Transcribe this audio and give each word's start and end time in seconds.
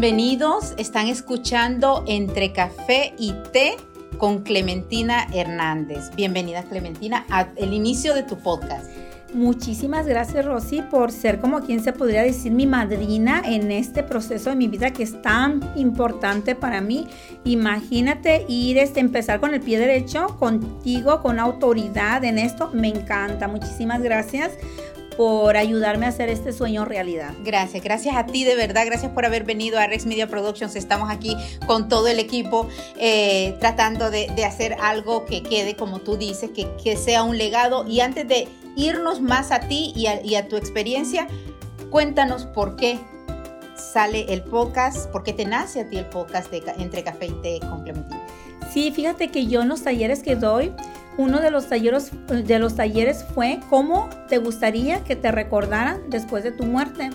Bienvenidos, 0.00 0.72
están 0.78 1.08
escuchando 1.08 2.04
Entre 2.06 2.54
Café 2.54 3.12
y 3.18 3.34
Té 3.52 3.76
con 4.16 4.38
Clementina 4.44 5.26
Hernández. 5.30 6.10
Bienvenida 6.16 6.62
Clementina 6.62 7.26
al 7.28 7.52
inicio 7.58 8.14
de 8.14 8.22
tu 8.22 8.38
podcast. 8.38 8.86
Muchísimas 9.34 10.06
gracias 10.06 10.46
Rosy 10.46 10.80
por 10.80 11.12
ser 11.12 11.38
como 11.38 11.60
quien 11.60 11.84
se 11.84 11.92
podría 11.92 12.22
decir 12.22 12.50
mi 12.50 12.66
madrina 12.66 13.42
en 13.44 13.70
este 13.70 14.02
proceso 14.02 14.48
de 14.48 14.56
mi 14.56 14.68
vida 14.68 14.90
que 14.90 15.02
es 15.02 15.20
tan 15.20 15.60
importante 15.76 16.54
para 16.54 16.80
mí. 16.80 17.06
Imagínate 17.44 18.46
ir, 18.48 18.78
este, 18.78 19.00
empezar 19.00 19.38
con 19.38 19.52
el 19.52 19.60
pie 19.60 19.78
derecho 19.78 20.28
contigo, 20.38 21.20
con 21.20 21.38
autoridad 21.38 22.24
en 22.24 22.38
esto. 22.38 22.70
Me 22.72 22.88
encanta. 22.88 23.48
Muchísimas 23.48 24.00
gracias 24.00 24.52
por 25.20 25.58
ayudarme 25.58 26.06
a 26.06 26.08
hacer 26.08 26.30
este 26.30 26.50
sueño 26.50 26.86
realidad. 26.86 27.34
Gracias, 27.44 27.84
gracias 27.84 28.16
a 28.16 28.24
ti 28.24 28.44
de 28.44 28.54
verdad, 28.54 28.86
gracias 28.86 29.12
por 29.12 29.26
haber 29.26 29.44
venido 29.44 29.78
a 29.78 29.86
Rex 29.86 30.06
Media 30.06 30.26
Productions. 30.28 30.76
Estamos 30.76 31.10
aquí 31.10 31.36
con 31.66 31.90
todo 31.90 32.08
el 32.08 32.18
equipo 32.18 32.66
eh, 32.96 33.54
tratando 33.60 34.10
de, 34.10 34.30
hacer 34.46 34.78
algo 34.80 35.26
que 35.26 35.42
quede, 35.42 35.76
como 35.76 35.98
tú 35.98 36.16
dices, 36.16 36.52
que, 36.56 36.66
que, 36.82 36.96
sea 36.96 37.22
un 37.22 37.36
legado. 37.36 37.86
Y 37.86 38.00
antes 38.00 38.26
de 38.28 38.48
irnos 38.76 39.20
más 39.20 39.52
a 39.52 39.60
ti 39.60 39.92
y 39.94 40.06
a, 40.06 40.48
tu 40.48 40.56
experiencia, 40.56 41.26
cuéntanos 41.90 42.46
por 42.46 42.76
qué 42.76 42.98
sale 43.76 44.24
el 44.32 44.42
podcast, 44.42 45.10
por 45.10 45.22
qué 45.22 45.34
te 45.34 45.44
nace 45.44 45.80
a 45.80 45.90
ti 45.90 45.98
el 45.98 46.06
podcast 46.06 46.50
de 46.50 46.62
Entre 46.78 47.04
Café 47.04 47.26
y 47.26 47.32
Té 47.42 47.60
con 47.60 47.84
Sí, 48.72 48.90
fíjate 48.90 49.28
que 49.28 49.46
yo 49.46 49.60
en 49.60 49.68
los 49.68 49.82
talleres 49.82 50.22
que 50.22 50.34
doy, 50.34 50.72
uno 51.20 51.40
de 51.40 51.50
los 51.50 51.68
talleres, 51.68 52.10
de 52.28 52.58
los 52.58 52.76
talleres 52.76 53.26
fue 53.34 53.60
cómo 53.68 54.08
te 54.28 54.38
gustaría 54.38 55.04
que 55.04 55.16
te 55.16 55.30
recordaran 55.30 56.08
después 56.08 56.42
de 56.42 56.50
tu 56.50 56.64
muerte. 56.64 57.10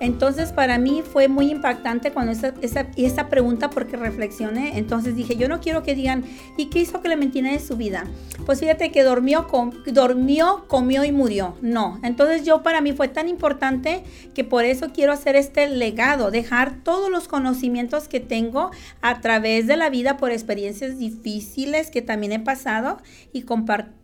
Entonces 0.00 0.52
para 0.52 0.78
mí 0.78 1.02
fue 1.02 1.28
muy 1.28 1.50
impactante 1.50 2.10
cuando 2.10 2.32
esa, 2.32 2.54
esa, 2.96 3.28
pregunta 3.28 3.70
porque 3.70 3.96
reflexioné. 3.96 4.78
Entonces 4.78 5.14
dije, 5.14 5.36
yo 5.36 5.48
no 5.48 5.60
quiero 5.60 5.82
que 5.82 5.94
digan, 5.94 6.24
¿y 6.56 6.66
qué 6.66 6.80
hizo 6.80 7.02
Clementina 7.02 7.52
de 7.52 7.60
su 7.60 7.76
vida? 7.76 8.04
Pues 8.46 8.60
fíjate 8.60 8.90
que 8.90 9.04
durmió, 9.04 9.46
dormió, 9.86 10.64
comió 10.66 11.04
y 11.04 11.12
murió. 11.12 11.54
No. 11.60 12.00
Entonces 12.02 12.44
yo 12.44 12.62
para 12.62 12.80
mí 12.80 12.92
fue 12.92 13.08
tan 13.08 13.28
importante 13.28 14.02
que 14.34 14.42
por 14.42 14.64
eso 14.64 14.88
quiero 14.92 15.12
hacer 15.12 15.36
este 15.36 15.68
legado, 15.68 16.30
dejar 16.30 16.82
todos 16.82 17.10
los 17.10 17.28
conocimientos 17.28 18.08
que 18.08 18.20
tengo 18.20 18.70
a 19.02 19.20
través 19.20 19.66
de 19.66 19.76
la 19.76 19.90
vida 19.90 20.16
por 20.16 20.30
experiencias 20.30 20.98
difíciles 20.98 21.90
que 21.90 22.00
también 22.00 22.32
he 22.32 22.40
pasado 22.40 22.98
y 23.32 23.42
compartir 23.42 23.99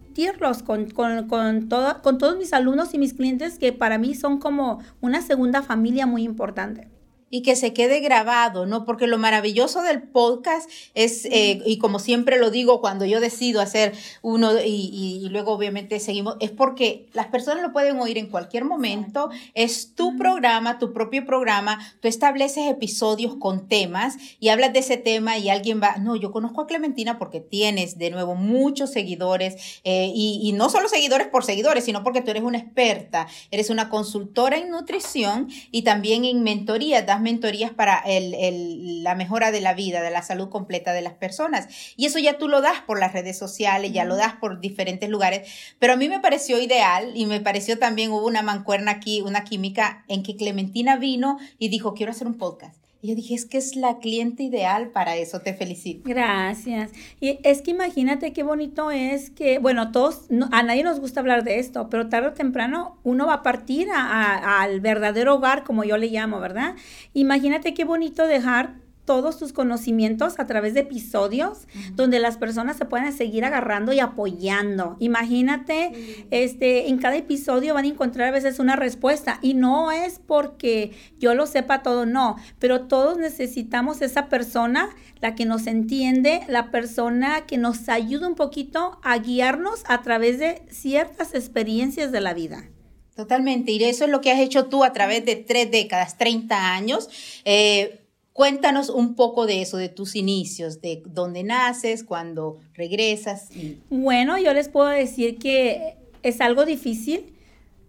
con, 0.64 0.90
con, 0.90 1.28
con, 1.28 1.68
con 1.68 2.18
todos 2.18 2.36
mis 2.38 2.52
alumnos 2.52 2.94
y 2.94 2.98
mis 2.98 3.14
clientes 3.14 3.58
que 3.58 3.72
para 3.72 3.98
mí 3.98 4.14
son 4.14 4.38
como 4.38 4.80
una 5.00 5.20
segunda 5.20 5.62
familia 5.62 6.06
muy 6.06 6.22
importante 6.22 6.95
y 7.28 7.42
que 7.42 7.56
se 7.56 7.72
quede 7.72 8.00
grabado, 8.00 8.66
¿no? 8.66 8.84
Porque 8.84 9.06
lo 9.06 9.18
maravilloso 9.18 9.82
del 9.82 10.02
podcast 10.02 10.70
es, 10.94 11.24
eh, 11.26 11.60
y 11.66 11.78
como 11.78 11.98
siempre 11.98 12.38
lo 12.38 12.50
digo 12.50 12.80
cuando 12.80 13.04
yo 13.04 13.20
decido 13.20 13.60
hacer 13.60 13.94
uno 14.22 14.52
y, 14.60 15.20
y, 15.22 15.28
luego 15.28 15.52
obviamente 15.52 15.98
seguimos, 15.98 16.36
es 16.40 16.52
porque 16.52 17.08
las 17.12 17.26
personas 17.26 17.62
lo 17.62 17.72
pueden 17.72 17.98
oír 17.98 18.16
en 18.16 18.28
cualquier 18.28 18.64
momento, 18.64 19.30
es 19.54 19.94
tu 19.94 20.16
programa, 20.16 20.78
tu 20.78 20.92
propio 20.92 21.26
programa, 21.26 21.80
tú 22.00 22.06
estableces 22.06 22.70
episodios 22.70 23.34
con 23.36 23.66
temas 23.66 24.16
y 24.38 24.50
hablas 24.50 24.72
de 24.72 24.78
ese 24.78 24.96
tema 24.96 25.36
y 25.36 25.50
alguien 25.50 25.80
va, 25.82 25.96
no, 25.96 26.14
yo 26.14 26.30
conozco 26.30 26.60
a 26.60 26.66
Clementina 26.66 27.18
porque 27.18 27.40
tienes 27.40 27.98
de 27.98 28.10
nuevo 28.10 28.36
muchos 28.36 28.90
seguidores 28.90 29.80
eh, 29.82 30.12
y, 30.14 30.40
y 30.42 30.52
no 30.52 30.70
solo 30.70 30.88
seguidores 30.88 31.26
por 31.26 31.44
seguidores, 31.44 31.84
sino 31.84 32.04
porque 32.04 32.22
tú 32.22 32.30
eres 32.30 32.44
una 32.44 32.58
experta, 32.58 33.26
eres 33.50 33.68
una 33.70 33.88
consultora 33.90 34.56
en 34.58 34.70
nutrición 34.70 35.48
y 35.72 35.82
también 35.82 36.24
en 36.24 36.42
mentoría, 36.44 37.04
mentorías 37.20 37.72
para 37.72 38.02
la 38.06 39.14
mejora 39.14 39.50
de 39.50 39.60
la 39.60 39.74
vida, 39.74 40.02
de 40.02 40.10
la 40.10 40.22
salud 40.22 40.48
completa 40.48 40.92
de 40.92 41.02
las 41.02 41.14
personas. 41.14 41.68
Y 41.96 42.06
eso 42.06 42.18
ya 42.18 42.38
tú 42.38 42.48
lo 42.48 42.60
das 42.60 42.80
por 42.80 42.98
las 42.98 43.12
redes 43.12 43.38
sociales, 43.38 43.92
ya 43.92 44.04
lo 44.04 44.16
das 44.16 44.34
por 44.34 44.60
diferentes 44.60 45.08
lugares. 45.08 45.50
Pero 45.78 45.94
a 45.94 45.96
mí 45.96 46.08
me 46.08 46.20
pareció 46.20 46.60
ideal 46.60 47.12
y 47.14 47.26
me 47.26 47.40
pareció 47.40 47.78
también, 47.78 48.10
hubo 48.10 48.26
una 48.26 48.42
mancuerna 48.42 48.92
aquí, 48.92 49.20
una 49.20 49.44
química 49.44 50.04
en 50.08 50.22
que 50.22 50.36
Clementina 50.36 50.96
vino 50.96 51.38
y 51.58 51.68
dijo, 51.68 51.94
quiero 51.94 52.12
hacer 52.12 52.26
un 52.26 52.38
podcast. 52.38 52.85
Y 53.06 53.10
yo 53.10 53.14
dije, 53.14 53.36
es 53.36 53.46
que 53.46 53.58
es 53.58 53.76
la 53.76 53.98
cliente 53.98 54.42
ideal 54.42 54.88
para 54.88 55.14
eso, 55.14 55.38
te 55.38 55.54
felicito. 55.54 56.08
Gracias. 56.08 56.90
Y 57.20 57.38
es 57.44 57.62
que 57.62 57.70
imagínate 57.70 58.32
qué 58.32 58.42
bonito 58.42 58.90
es 58.90 59.30
que, 59.30 59.60
bueno, 59.60 59.92
todos, 59.92 60.22
a 60.50 60.64
nadie 60.64 60.82
nos 60.82 60.98
gusta 60.98 61.20
hablar 61.20 61.44
de 61.44 61.60
esto, 61.60 61.88
pero 61.88 62.08
tarde 62.08 62.30
o 62.30 62.32
temprano 62.32 62.98
uno 63.04 63.28
va 63.28 63.34
a 63.34 63.42
partir 63.44 63.86
al 63.94 64.80
verdadero 64.80 65.36
hogar, 65.36 65.62
como 65.62 65.84
yo 65.84 65.96
le 65.98 66.08
llamo, 66.08 66.40
¿verdad? 66.40 66.74
Imagínate 67.12 67.74
qué 67.74 67.84
bonito 67.84 68.26
dejar 68.26 68.74
todos 69.06 69.38
tus 69.38 69.52
conocimientos 69.52 70.38
a 70.38 70.46
través 70.46 70.74
de 70.74 70.80
episodios 70.80 71.66
donde 71.94 72.18
las 72.18 72.36
personas 72.36 72.76
se 72.76 72.84
pueden 72.84 73.12
seguir 73.12 73.44
agarrando 73.44 73.92
y 73.92 74.00
apoyando. 74.00 74.96
Imagínate, 74.98 76.26
este, 76.30 76.88
en 76.88 76.98
cada 76.98 77.16
episodio 77.16 77.72
van 77.72 77.84
a 77.84 77.88
encontrar 77.88 78.28
a 78.28 78.32
veces 78.32 78.58
una 78.58 78.76
respuesta 78.76 79.38
y 79.40 79.54
no 79.54 79.92
es 79.92 80.18
porque 80.18 80.90
yo 81.18 81.34
lo 81.34 81.46
sepa 81.46 81.82
todo, 81.82 82.04
no, 82.04 82.36
pero 82.58 82.82
todos 82.82 83.16
necesitamos 83.16 84.02
esa 84.02 84.28
persona, 84.28 84.90
la 85.20 85.34
que 85.34 85.46
nos 85.46 85.66
entiende, 85.66 86.42
la 86.48 86.70
persona 86.70 87.46
que 87.46 87.56
nos 87.56 87.88
ayuda 87.88 88.28
un 88.28 88.34
poquito 88.34 88.98
a 89.02 89.18
guiarnos 89.18 89.84
a 89.86 90.02
través 90.02 90.38
de 90.38 90.62
ciertas 90.68 91.34
experiencias 91.34 92.12
de 92.12 92.20
la 92.20 92.34
vida. 92.34 92.68
Totalmente, 93.14 93.72
y 93.72 93.82
eso 93.82 94.04
es 94.04 94.10
lo 94.10 94.20
que 94.20 94.30
has 94.30 94.40
hecho 94.40 94.66
tú 94.66 94.84
a 94.84 94.92
través 94.92 95.24
de 95.24 95.36
tres 95.36 95.70
décadas, 95.70 96.18
30 96.18 96.74
años. 96.74 97.08
Eh, 97.46 98.05
Cuéntanos 98.36 98.90
un 98.90 99.14
poco 99.14 99.46
de 99.46 99.62
eso, 99.62 99.78
de 99.78 99.88
tus 99.88 100.14
inicios, 100.14 100.82
de 100.82 101.02
dónde 101.06 101.42
naces, 101.42 102.04
cuando 102.04 102.58
regresas. 102.74 103.48
Bueno, 103.88 104.36
yo 104.36 104.52
les 104.52 104.68
puedo 104.68 104.88
decir 104.88 105.38
que 105.38 105.96
es 106.22 106.42
algo 106.42 106.66
difícil, 106.66 107.32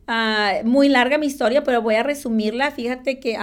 ah, 0.07 0.53
muy 0.63 0.87
larga 0.87 1.17
mi 1.17 1.25
historia, 1.25 1.65
pero 1.65 1.81
voy 1.81 1.95
a 1.95 2.03
resumirla. 2.03 2.71
Fíjate 2.71 3.19
que 3.19 3.37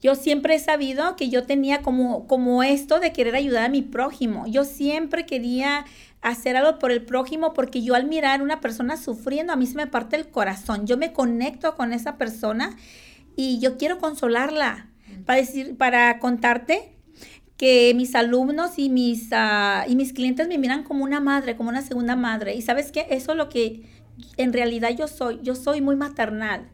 yo 0.00 0.14
siempre 0.14 0.54
he 0.54 0.60
sabido 0.60 1.16
que 1.16 1.30
yo 1.30 1.42
tenía 1.42 1.82
como, 1.82 2.28
como 2.28 2.62
esto 2.62 3.00
de 3.00 3.12
querer 3.12 3.34
ayudar 3.34 3.64
a 3.64 3.68
mi 3.68 3.82
prójimo. 3.82 4.46
Yo 4.46 4.64
siempre 4.64 5.26
quería 5.26 5.84
hacer 6.20 6.56
algo 6.56 6.78
por 6.78 6.92
el 6.92 7.02
prójimo 7.02 7.54
porque 7.54 7.82
yo 7.82 7.96
al 7.96 8.06
mirar 8.06 8.38
a 8.38 8.44
una 8.44 8.60
persona 8.60 8.98
sufriendo, 8.98 9.52
a 9.52 9.56
mí 9.56 9.66
se 9.66 9.74
me 9.74 9.88
parte 9.88 10.14
el 10.14 10.28
corazón. 10.28 10.86
Yo 10.86 10.96
me 10.96 11.12
conecto 11.12 11.74
con 11.74 11.92
esa 11.92 12.16
persona 12.18 12.76
y 13.34 13.58
yo 13.58 13.76
quiero 13.78 13.98
consolarla 13.98 14.90
para, 15.24 15.40
decir, 15.40 15.76
para 15.76 16.18
contarte 16.18 16.92
que 17.56 17.92
mis 17.94 18.14
alumnos 18.14 18.78
y 18.78 18.88
mis, 18.88 19.28
ah, 19.32 19.84
y 19.88 19.96
mis 19.96 20.12
clientes 20.12 20.48
me 20.48 20.58
miran 20.58 20.84
como 20.84 21.04
una 21.04 21.20
madre, 21.20 21.56
como 21.56 21.70
una 21.70 21.82
segunda 21.82 22.16
madre. 22.16 22.54
Y 22.54 22.62
sabes 22.62 22.92
qué, 22.92 23.06
eso 23.10 23.32
es 23.32 23.38
lo 23.38 23.48
que 23.48 23.82
en 24.36 24.52
realidad 24.52 24.90
yo 24.96 25.08
soy. 25.08 25.40
Yo 25.42 25.54
soy 25.54 25.80
muy 25.80 25.96
maternal. 25.96 26.68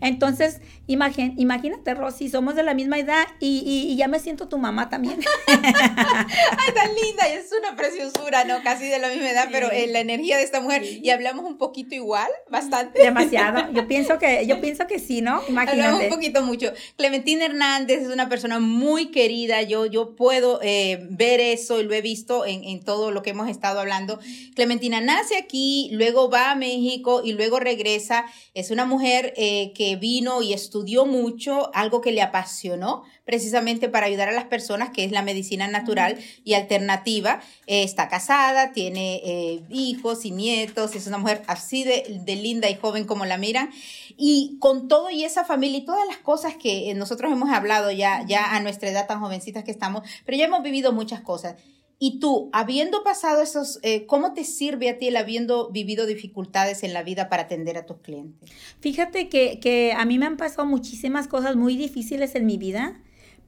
Entonces, 0.00 0.60
imagínate, 0.86 1.94
Rosy, 1.94 2.28
somos 2.28 2.54
de 2.54 2.62
la 2.62 2.74
misma 2.74 2.98
edad 2.98 3.26
y, 3.38 3.94
ya 3.96 4.08
me 4.08 4.18
siento 4.18 4.48
tu 4.48 4.58
mamá 4.58 4.88
también. 4.88 5.20
Ay, 5.46 6.74
tan 6.74 6.94
linda, 6.94 7.28
es 7.28 7.50
una 7.58 7.76
preciosura, 7.76 8.44
¿no? 8.44 8.62
Casi 8.62 8.86
de 8.86 8.98
la 8.98 9.08
misma 9.08 9.30
edad, 9.30 9.48
pero 9.52 9.70
eh, 9.70 9.86
la 9.88 10.00
energía 10.00 10.38
de 10.38 10.44
esta 10.44 10.60
mujer. 10.60 10.82
Y 10.84 11.10
hablamos 11.10 11.44
un 11.44 11.58
poquito 11.58 11.94
igual, 11.94 12.28
bastante. 12.48 13.02
Demasiado. 13.02 13.72
Yo 13.72 13.86
pienso 13.86 14.18
que, 14.18 14.46
yo 14.46 14.60
pienso 14.62 14.86
que 14.86 14.98
sí, 14.98 15.20
¿no? 15.20 15.42
Imagínate. 15.48 15.82
Hablamos 15.82 16.04
un 16.04 16.10
poquito 16.10 16.42
mucho. 16.42 16.72
Clementina 16.96 17.44
Hernández 17.44 18.02
es 18.02 18.08
una 18.08 18.28
persona 18.28 18.58
muy 18.58 19.10
querida. 19.10 19.62
Yo, 19.62 19.86
yo 19.86 20.16
puedo 20.16 20.60
eh, 20.62 21.06
ver 21.10 21.40
eso 21.40 21.80
y 21.80 21.84
lo 21.84 21.94
he 21.94 22.00
visto 22.00 22.46
en, 22.46 22.64
en 22.64 22.82
todo 22.82 23.10
lo 23.10 23.22
que 23.22 23.30
hemos 23.30 23.48
estado 23.48 23.80
hablando. 23.80 24.18
Clementina 24.54 25.00
nace 25.00 25.36
aquí, 25.36 25.90
luego 25.92 26.30
va 26.30 26.52
a 26.52 26.54
México 26.54 27.22
y 27.24 27.32
luego 27.32 27.60
regresa. 27.60 28.24
Es 28.54 28.70
una 28.70 28.84
mujer 28.84 29.34
eh, 29.36 29.72
que 29.74 29.89
vino 29.96 30.42
y 30.42 30.52
estudió 30.52 31.06
mucho, 31.06 31.70
algo 31.74 32.00
que 32.00 32.12
le 32.12 32.22
apasionó 32.22 33.04
precisamente 33.24 33.88
para 33.88 34.06
ayudar 34.06 34.28
a 34.28 34.32
las 34.32 34.44
personas, 34.44 34.90
que 34.90 35.04
es 35.04 35.12
la 35.12 35.22
medicina 35.22 35.68
natural 35.68 36.18
y 36.44 36.54
alternativa. 36.54 37.40
Eh, 37.66 37.82
está 37.82 38.08
casada, 38.08 38.72
tiene 38.72 39.20
eh, 39.24 39.62
hijos 39.70 40.24
y 40.24 40.30
nietos, 40.32 40.96
es 40.96 41.06
una 41.06 41.18
mujer 41.18 41.42
así 41.46 41.84
de, 41.84 42.20
de, 42.24 42.36
linda 42.36 42.68
y 42.68 42.74
joven 42.74 43.04
como 43.04 43.26
la 43.26 43.38
miran. 43.38 43.70
Y 44.16 44.56
con 44.58 44.88
todo 44.88 45.10
y 45.10 45.24
esa 45.24 45.44
familia 45.44 45.78
y 45.78 45.84
todas 45.84 46.06
las 46.06 46.18
cosas 46.18 46.56
que 46.56 46.92
nosotros 46.94 47.30
hemos 47.32 47.50
hablado 47.50 47.90
ya, 47.90 48.24
ya 48.26 48.54
a 48.54 48.60
nuestra 48.60 48.90
edad 48.90 49.06
tan 49.06 49.20
jovencitas 49.20 49.64
que 49.64 49.70
estamos, 49.70 50.02
pero 50.24 50.36
ya 50.36 50.46
hemos 50.46 50.62
vivido 50.62 50.92
muchas 50.92 51.20
cosas. 51.20 51.56
Y 52.02 52.18
tú, 52.18 52.48
habiendo 52.54 53.04
pasado 53.04 53.42
esos, 53.42 53.78
eh, 53.82 54.06
¿cómo 54.06 54.32
te 54.32 54.44
sirve 54.44 54.88
a 54.88 54.96
ti 54.96 55.08
el 55.08 55.16
habiendo 55.18 55.68
vivido 55.68 56.06
dificultades 56.06 56.82
en 56.82 56.94
la 56.94 57.02
vida 57.02 57.28
para 57.28 57.42
atender 57.42 57.76
a 57.76 57.84
tus 57.84 57.98
clientes? 57.98 58.50
Fíjate 58.80 59.28
que, 59.28 59.60
que 59.60 59.92
a 59.92 60.06
mí 60.06 60.18
me 60.18 60.24
han 60.24 60.38
pasado 60.38 60.66
muchísimas 60.66 61.28
cosas 61.28 61.56
muy 61.56 61.76
difíciles 61.76 62.34
en 62.36 62.46
mi 62.46 62.56
vida, 62.56 62.98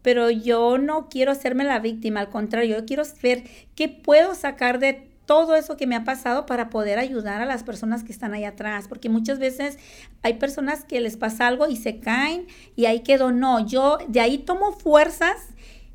pero 0.02 0.28
yo 0.28 0.76
no 0.76 1.08
quiero 1.08 1.32
hacerme 1.32 1.64
la 1.64 1.78
víctima, 1.78 2.20
al 2.20 2.28
contrario, 2.28 2.76
yo 2.78 2.84
quiero 2.84 3.04
ver 3.22 3.44
qué 3.74 3.88
puedo 3.88 4.34
sacar 4.34 4.78
de 4.80 5.08
todo 5.24 5.54
eso 5.54 5.78
que 5.78 5.86
me 5.86 5.96
ha 5.96 6.04
pasado 6.04 6.44
para 6.44 6.68
poder 6.68 6.98
ayudar 6.98 7.40
a 7.40 7.46
las 7.46 7.62
personas 7.62 8.04
que 8.04 8.12
están 8.12 8.34
ahí 8.34 8.44
atrás, 8.44 8.86
porque 8.86 9.08
muchas 9.08 9.38
veces 9.38 9.78
hay 10.20 10.34
personas 10.34 10.84
que 10.84 11.00
les 11.00 11.16
pasa 11.16 11.46
algo 11.46 11.68
y 11.68 11.76
se 11.76 12.00
caen 12.00 12.46
y 12.76 12.84
ahí 12.84 13.00
quedó, 13.00 13.32
no, 13.32 13.66
yo 13.66 13.96
de 14.08 14.20
ahí 14.20 14.36
tomo 14.36 14.72
fuerzas 14.72 15.38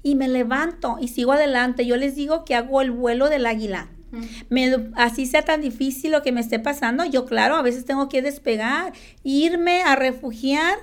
y 0.04 0.16
me 0.16 0.28
levanto 0.28 0.98
y 1.00 1.10
sigo 1.10 1.34
adelante. 1.34 1.86
Yo 1.86 1.98
les 1.98 2.16
digo 2.16 2.46
que 2.46 2.56
hago 2.56 2.82
el 2.82 2.92
vuelo 2.92 3.30
del 3.30 3.46
águila. 3.46 3.90
Me, 4.50 4.90
así 4.96 5.26
sea 5.26 5.44
tan 5.44 5.62
difícil 5.62 6.12
lo 6.12 6.22
que 6.22 6.32
me 6.32 6.40
esté 6.40 6.60
pasando, 6.60 7.04
yo 7.04 7.26
claro, 7.26 7.56
a 7.56 7.62
veces 7.62 7.84
tengo 7.84 8.08
que 8.08 8.22
despegar, 8.22 8.94
irme 9.24 9.82
a 9.82 9.96
refugiar 9.98 10.78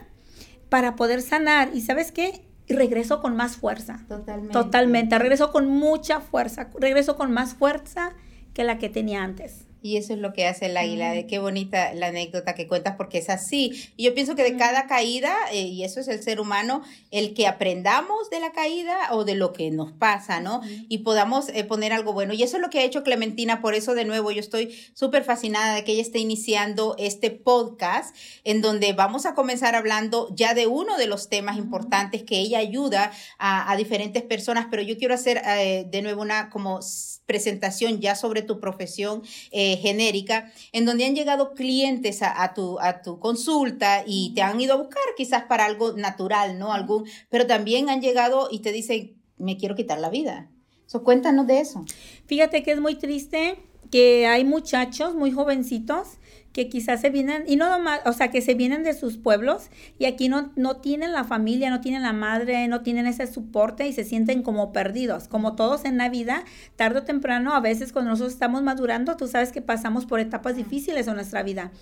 para 0.69 0.95
poder 0.95 1.23
sanar. 1.23 1.71
¿Y 1.75 1.81
sabes 1.81 2.13
qué? 2.13 2.43
regreso 2.69 3.21
con 3.21 3.37
más 3.37 3.57
fuerza. 3.57 4.01
Totalmente. 4.09 4.53
Totalmente. 4.53 5.19
Regreso 5.19 5.53
con 5.53 5.69
mucha 5.69 6.21
fuerza. 6.21 6.71
Regreso 6.79 7.17
con 7.17 7.33
más 7.33 7.55
fuerza 7.55 8.13
que 8.55 8.65
la 8.65 8.79
que 8.79 8.89
tenía 8.89 9.23
antes. 9.23 9.67
Y 9.85 9.99
eso 9.99 10.15
es 10.15 10.19
lo 10.19 10.33
que 10.33 10.47
hace 10.47 10.65
el 10.65 10.79
águila. 10.79 11.11
De 11.11 11.27
qué 11.27 11.39
bonita 11.39 11.93
la 11.93 12.07
anécdota 12.07 12.55
que 12.55 12.67
cuentas, 12.67 12.95
porque 12.97 13.19
es 13.19 13.29
así. 13.29 13.91
Y 13.99 14.05
yo 14.05 14.15
pienso 14.15 14.35
que 14.35 14.43
de 14.43 14.57
cada 14.57 14.87
caída, 14.87 15.37
eh, 15.53 15.61
y 15.61 15.85
eso 15.85 16.01
es 16.01 16.09
el 16.09 16.23
ser 16.23 16.41
humano, 16.41 16.81
el 17.11 17.35
que 17.35 17.47
aprendamos 17.47 18.31
de 18.31 18.41
la 18.41 18.53
caída 18.53 18.97
o 19.11 19.27
de 19.27 19.35
lo 19.35 19.53
que 19.53 19.71
nos 19.71 19.93
pasa, 19.93 20.41
¿no? 20.41 20.63
Y 20.89 21.01
podamos 21.01 21.51
eh, 21.51 21.65
poner 21.65 21.93
algo 21.93 22.15
bueno. 22.15 22.33
Y 22.33 22.43
eso 22.43 22.57
es 22.57 22.63
lo 22.63 22.71
que 22.71 22.79
ha 22.79 22.83
hecho 22.83 23.03
Clementina. 23.03 23.61
Por 23.61 23.75
eso, 23.75 23.95
de 23.95 24.07
nuevo, 24.07 24.31
yo 24.31 24.41
estoy 24.41 24.75
súper 24.95 25.23
fascinada 25.23 25.75
de 25.75 25.85
que 25.85 25.93
ella 25.93 26.01
esté 26.01 26.19
iniciando 26.19 26.97
este 26.99 27.31
podcast, 27.31 28.17
en 28.45 28.63
donde 28.63 28.95
vamos 28.95 29.27
a 29.27 29.35
comenzar 29.35 29.75
hablando 29.75 30.35
ya 30.35 30.55
de 30.55 30.67
uno 30.67 30.97
de 30.97 31.09
los 31.09 31.29
temas 31.29 31.59
importantes 31.59 32.23
que 32.23 32.39
ella 32.39 32.59
ayuda 32.59 33.13
a, 33.39 33.77
diferentes 33.77 34.23
personas. 34.23 34.69
Pero 34.71 34.81
yo 34.81 34.97
quiero 34.97 35.13
hacer 35.13 35.43
eh, 35.45 35.85
de 35.91 36.01
nuevo 36.01 36.23
una 36.23 36.49
como 36.49 36.81
presentación 37.27 38.01
ya 38.01 38.15
sobre 38.15 38.43
tu 38.43 38.61
profesión 38.61 39.23
genérica, 39.53 40.53
en 40.73 40.85
donde 40.85 41.05
han 41.05 41.15
llegado 41.15 41.55
clientes 41.55 42.21
a, 42.23 42.55
tu, 42.55 42.79
a 42.81 43.03
tu 43.03 43.19
consulta 43.19 44.05
y 44.07 44.33
te 44.35 44.43
han 44.43 44.61
ido 44.61 44.75
a 44.75 44.79
buscar 44.79 45.03
quizás 45.17 45.45
para 45.45 45.65
algo 45.65 45.93
natural, 45.93 46.59
¿no? 46.59 46.73
Algún, 46.73 47.05
pero 47.31 47.47
también 47.47 47.89
han 47.89 48.01
llegado 48.01 48.49
y 48.51 48.61
te 48.61 48.73
dicen, 48.73 49.17
me 49.39 49.57
quiero 49.57 49.75
quitar 49.75 49.99
la 49.99 50.11
vida. 50.11 50.51
So, 50.87 51.03
cuéntanos 51.03 51.47
de 51.47 51.61
eso. 51.61 51.85
Fíjate 52.27 52.63
que 52.63 52.73
es 52.73 52.81
muy 52.81 52.97
triste 52.97 53.59
que 53.91 54.27
hay 54.27 54.45
muchachos 54.45 55.15
muy 55.15 55.31
jovencitos 55.31 56.19
que 56.55 56.69
quizás 56.69 57.01
se 57.01 57.11
vienen, 57.11 57.43
y 57.49 57.57
no 57.57 57.69
nomás, 57.69 58.01
o 58.07 58.13
sea, 58.13 58.31
que 58.31 58.41
se 58.41 58.55
vienen 58.55 58.85
de 58.85 58.95
sus 58.95 59.17
pueblos 59.17 59.71
y 59.99 60.05
aquí 60.05 60.29
no, 60.29 60.53
no 60.55 60.77
tienen 60.77 61.13
la 61.13 61.25
familia, 61.25 61.69
no 61.69 61.81
tienen 61.81 62.03
la 62.03 62.13
madre, 62.13 62.69
no 62.69 62.83
tienen 62.83 63.09
ese 63.09 63.27
soporte 63.27 63.89
y 63.89 63.93
se 63.93 64.05
sienten 64.05 64.45
como 64.45 64.73
perdidos. 64.73 65.27
Como 65.27 65.57
todos 65.57 65.85
en 65.85 65.99
la 65.99 66.09
vida, 66.09 66.45
tarde 66.77 67.01
o 67.01 67.03
temprano, 67.03 67.55
a 67.55 67.61
veces 67.61 67.93
cuando 67.93 68.13
nosotros 68.13 68.33
estamos 68.33 68.63
madurando, 68.63 69.17
tú 69.17 69.27
sabes 69.27 69.51
que 69.51 69.63
pasamos 69.63 70.07
por 70.07 70.21
etapas 70.21 70.55
difíciles 70.55 71.09
en 71.09 71.17
nuestra 71.17 71.43
vida. 71.43 71.73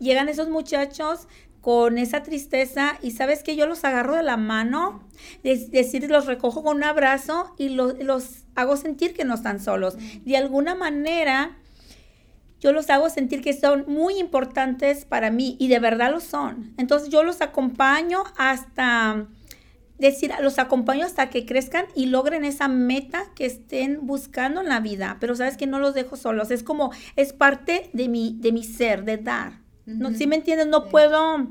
Llegan 0.00 0.28
esos 0.28 0.48
muchachos 0.48 1.28
con 1.60 1.96
esa 1.96 2.24
tristeza 2.24 2.98
y 3.02 3.12
sabes 3.12 3.44
que 3.44 3.54
yo 3.54 3.68
los 3.68 3.84
agarro 3.84 4.16
de 4.16 4.24
la 4.24 4.36
mano, 4.36 5.04
es 5.44 5.70
decir, 5.70 6.10
los 6.10 6.26
recojo 6.26 6.64
con 6.64 6.78
un 6.78 6.84
abrazo 6.84 7.54
y 7.58 7.68
los, 7.68 7.96
los 8.02 8.44
hago 8.56 8.76
sentir 8.76 9.14
que 9.14 9.24
no 9.24 9.34
están 9.34 9.60
solos. 9.60 9.96
De 10.24 10.36
alguna 10.36 10.74
manera, 10.74 11.56
yo 12.66 12.72
los 12.72 12.90
hago 12.90 13.08
sentir 13.10 13.42
que 13.42 13.52
son 13.52 13.84
muy 13.86 14.18
importantes 14.18 15.04
para 15.04 15.30
mí 15.30 15.56
y 15.60 15.68
de 15.68 15.78
verdad 15.78 16.10
lo 16.10 16.18
son. 16.18 16.74
Entonces 16.78 17.10
yo 17.10 17.22
los 17.22 17.40
acompaño 17.40 18.24
hasta 18.36 19.28
decir, 19.98 20.32
los 20.40 20.58
acompaño 20.58 21.06
hasta 21.06 21.30
que 21.30 21.46
crezcan 21.46 21.86
y 21.94 22.06
logren 22.06 22.44
esa 22.44 22.66
meta 22.66 23.22
que 23.36 23.46
estén 23.46 24.04
buscando 24.04 24.62
en 24.62 24.68
la 24.68 24.80
vida, 24.80 25.16
pero 25.20 25.36
sabes 25.36 25.56
que 25.56 25.68
no 25.68 25.78
los 25.78 25.94
dejo 25.94 26.16
solos, 26.16 26.50
es 26.50 26.64
como 26.64 26.90
es 27.14 27.32
parte 27.32 27.88
de 27.92 28.08
mi 28.08 28.36
de 28.40 28.50
mi 28.50 28.64
ser, 28.64 29.04
de 29.04 29.18
dar. 29.18 29.60
¿No 29.84 30.12
si 30.12 30.26
me 30.26 30.34
entiendes? 30.34 30.66
No 30.66 30.88
puedo 30.88 31.46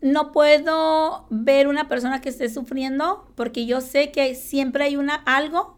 no 0.00 0.32
puedo 0.32 1.26
ver 1.28 1.68
una 1.68 1.88
persona 1.88 2.22
que 2.22 2.30
esté 2.30 2.48
sufriendo 2.48 3.30
porque 3.34 3.66
yo 3.66 3.82
sé 3.82 4.12
que 4.12 4.34
siempre 4.34 4.84
hay 4.84 4.96
una 4.96 5.16
algo 5.26 5.76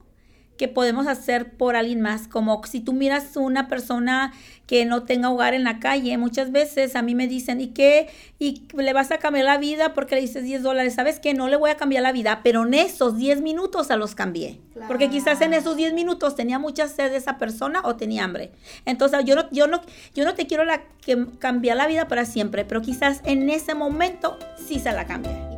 que 0.57 0.69
podemos 0.69 1.07
hacer 1.07 1.57
por 1.57 1.77
alguien 1.77 2.01
más. 2.01 2.29
Como 2.29 2.63
si 2.65 2.81
tú 2.81 2.93
miras 2.93 3.37
una 3.37 3.69
persona 3.69 4.33
que 4.67 4.85
no 4.87 5.03
tenga 5.03 5.31
hogar 5.31 5.53
en 5.53 5.65
la 5.65 5.79
calle, 5.79 6.17
muchas 6.17 6.53
veces 6.53 6.97
a 6.97 7.03
mí 7.03 7.15
me 7.15 7.27
dicen, 7.27 7.61
¿y 7.61 7.69
qué? 7.69 8.09
¿Y 8.39 8.67
le 8.75 8.93
vas 8.93 9.11
a 9.11 9.19
cambiar 9.19 9.45
la 9.45 9.59
vida 9.59 9.95
porque 9.95 10.15
le 10.15 10.23
dices 10.23 10.45
10 10.45 10.63
dólares? 10.63 10.95
¿Sabes 10.95 11.21
qué? 11.21 11.35
No 11.35 11.49
le 11.49 11.57
voy 11.57 11.71
a 11.71 11.77
cambiar 11.77 12.03
la 12.03 12.13
vida, 12.13 12.41
pero 12.43 12.67
en 12.67 12.75
esos 12.75 13.17
10 13.17 13.43
minutos 13.43 13.91
a 13.91 13.97
los 13.97 14.15
cambié. 14.15 14.61
Porque 14.89 15.11
quizás 15.11 15.41
en 15.41 15.55
esos 15.55 15.77
10 15.77 15.93
minutos 15.93 16.35
tenía 16.35 16.59
mucha 16.59 16.89
sed 16.89 17.13
esa 17.15 17.39
persona 17.39 17.83
o 17.85 17.97
tenía 17.97 18.25
hambre. 18.25 18.53
Entonces 18.87 19.25
yo 19.25 19.35
no, 19.35 19.51
yo 19.51 19.67
no, 19.67 19.81
yo 20.15 20.25
no 20.25 20.35
te 20.35 20.47
quiero 20.47 20.65
la, 20.65 20.83
que, 21.05 21.27
cambiar 21.39 21.77
la 21.77 21.87
vida 21.87 22.09
para 22.09 22.25
siempre, 22.25 22.65
pero 22.65 22.81
quizás 22.81 23.21
en 23.25 23.51
ese 23.51 23.75
momento 23.75 24.39
sí 24.57 24.79
se 24.79 24.93
la 24.93 25.07
cambie. 25.07 25.54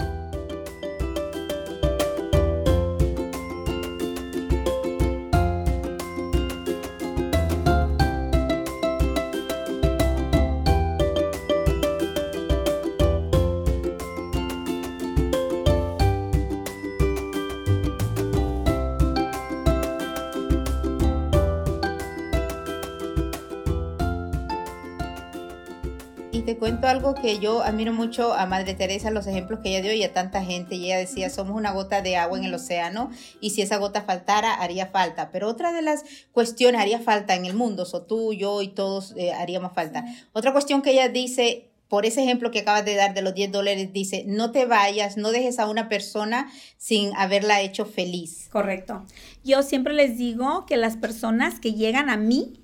Algo 26.89 27.15
que 27.15 27.39
yo 27.39 27.63
admiro 27.63 27.93
mucho 27.93 28.33
a 28.35 28.47
Madre 28.47 28.75
Teresa, 28.75 29.11
los 29.11 29.27
ejemplos 29.27 29.61
que 29.61 29.71
ella 29.71 29.83
dio 29.83 29.93
y 29.93 30.03
a 30.03 30.13
tanta 30.13 30.45
gente. 30.45 30.75
Y 30.75 30.87
ella 30.87 30.99
decía, 30.99 31.31
somos 31.31 31.57
una 31.57 31.73
gota 31.73 32.03
de 32.03 32.17
agua 32.17 32.39
en 32.39 32.45
el 32.45 32.55
océano 32.55 33.11
y 33.41 33.51
si 33.51 33.63
esa 33.63 33.77
gota 33.79 34.03
faltara, 34.03 34.55
haría 34.55 34.87
falta. 34.87 35.31
Pero 35.31 35.49
otra 35.49 35.73
de 35.73 35.83
las 35.83 36.05
cuestiones, 36.33 36.81
haría 36.81 37.01
falta 37.01 37.35
en 37.35 37.47
el 37.47 37.55
mundo, 37.55 37.85
so 37.85 38.03
tú, 38.03 38.33
yo 38.33 38.63
y 38.63 38.69
todos 38.69 39.15
eh, 39.17 39.33
haríamos 39.33 39.73
falta. 39.73 40.05
Otra 40.33 40.53
cuestión 40.53 40.83
que 40.83 40.93
ella 40.93 41.09
dice, 41.09 41.71
por 41.89 42.05
ese 42.05 42.23
ejemplo 42.23 42.51
que 42.51 42.61
acabas 42.61 42.85
de 42.85 42.95
dar 42.95 43.15
de 43.15 43.23
los 43.23 43.35
10 43.35 43.53
dólares, 43.53 43.93
dice, 43.93 44.25
no 44.27 44.51
te 44.51 44.67
vayas, 44.67 45.17
no 45.17 45.31
dejes 45.31 45.59
a 45.59 45.69
una 45.69 45.89
persona 45.89 46.51
sin 46.77 47.15
haberla 47.17 47.61
hecho 47.61 47.87
feliz. 47.87 48.49
Correcto. 48.51 49.05
Yo 49.45 49.63
siempre 49.63 49.95
les 49.95 50.19
digo 50.19 50.67
que 50.67 50.77
las 50.77 50.97
personas 50.97 51.61
que 51.61 51.75
llegan 51.75 52.11
a 52.11 52.17
mí, 52.17 52.61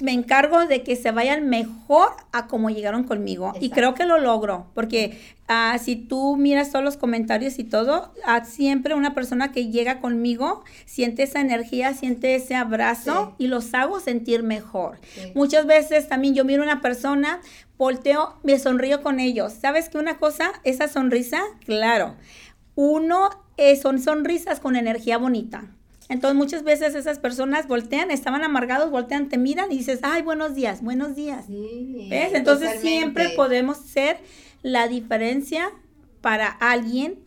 me 0.00 0.12
encargo 0.12 0.66
de 0.66 0.82
que 0.82 0.96
se 0.96 1.10
vayan 1.10 1.48
mejor 1.48 2.10
a 2.32 2.46
como 2.46 2.70
llegaron 2.70 3.04
conmigo. 3.04 3.52
Y 3.60 3.70
creo 3.70 3.94
que 3.94 4.06
lo 4.06 4.18
logro, 4.18 4.66
porque 4.74 5.18
uh, 5.48 5.78
si 5.78 5.96
tú 5.96 6.36
miras 6.36 6.70
todos 6.70 6.84
los 6.84 6.96
comentarios 6.96 7.58
y 7.58 7.64
todo, 7.64 8.12
uh, 8.26 8.44
siempre 8.44 8.94
una 8.94 9.14
persona 9.14 9.50
que 9.52 9.70
llega 9.70 10.00
conmigo 10.00 10.64
siente 10.84 11.24
esa 11.24 11.40
energía, 11.40 11.94
siente 11.94 12.34
ese 12.34 12.54
abrazo 12.54 13.34
y 13.38 13.48
los 13.48 13.74
hago 13.74 14.00
sentir 14.00 14.42
mejor. 14.42 14.98
Muchas 15.34 15.66
veces 15.66 16.08
también 16.08 16.34
yo 16.34 16.44
miro 16.44 16.62
a 16.62 16.66
una 16.66 16.80
persona, 16.80 17.40
volteo, 17.76 18.36
me 18.42 18.58
sonrío 18.58 19.02
con 19.02 19.18
ellos. 19.18 19.52
¿Sabes 19.52 19.88
qué 19.88 19.98
una 19.98 20.18
cosa? 20.18 20.52
Esa 20.64 20.88
sonrisa, 20.88 21.40
claro. 21.64 22.14
Uno 22.74 23.30
eh, 23.56 23.76
son 23.76 24.00
sonrisas 24.00 24.60
con 24.60 24.76
energía 24.76 25.18
bonita. 25.18 25.64
Entonces 26.12 26.36
muchas 26.36 26.62
veces 26.62 26.94
esas 26.94 27.18
personas 27.18 27.66
voltean, 27.66 28.10
estaban 28.10 28.44
amargados, 28.44 28.90
voltean, 28.90 29.30
te 29.30 29.38
miran 29.38 29.72
y 29.72 29.78
dices, 29.78 30.00
ay, 30.02 30.20
buenos 30.20 30.54
días, 30.54 30.82
buenos 30.82 31.16
días. 31.16 31.46
¿Ves? 31.48 32.34
Entonces 32.34 32.80
siempre 32.82 33.30
podemos 33.30 33.78
ser 33.78 34.18
la 34.62 34.88
diferencia 34.88 35.70
para 36.20 36.48
alguien 36.48 37.18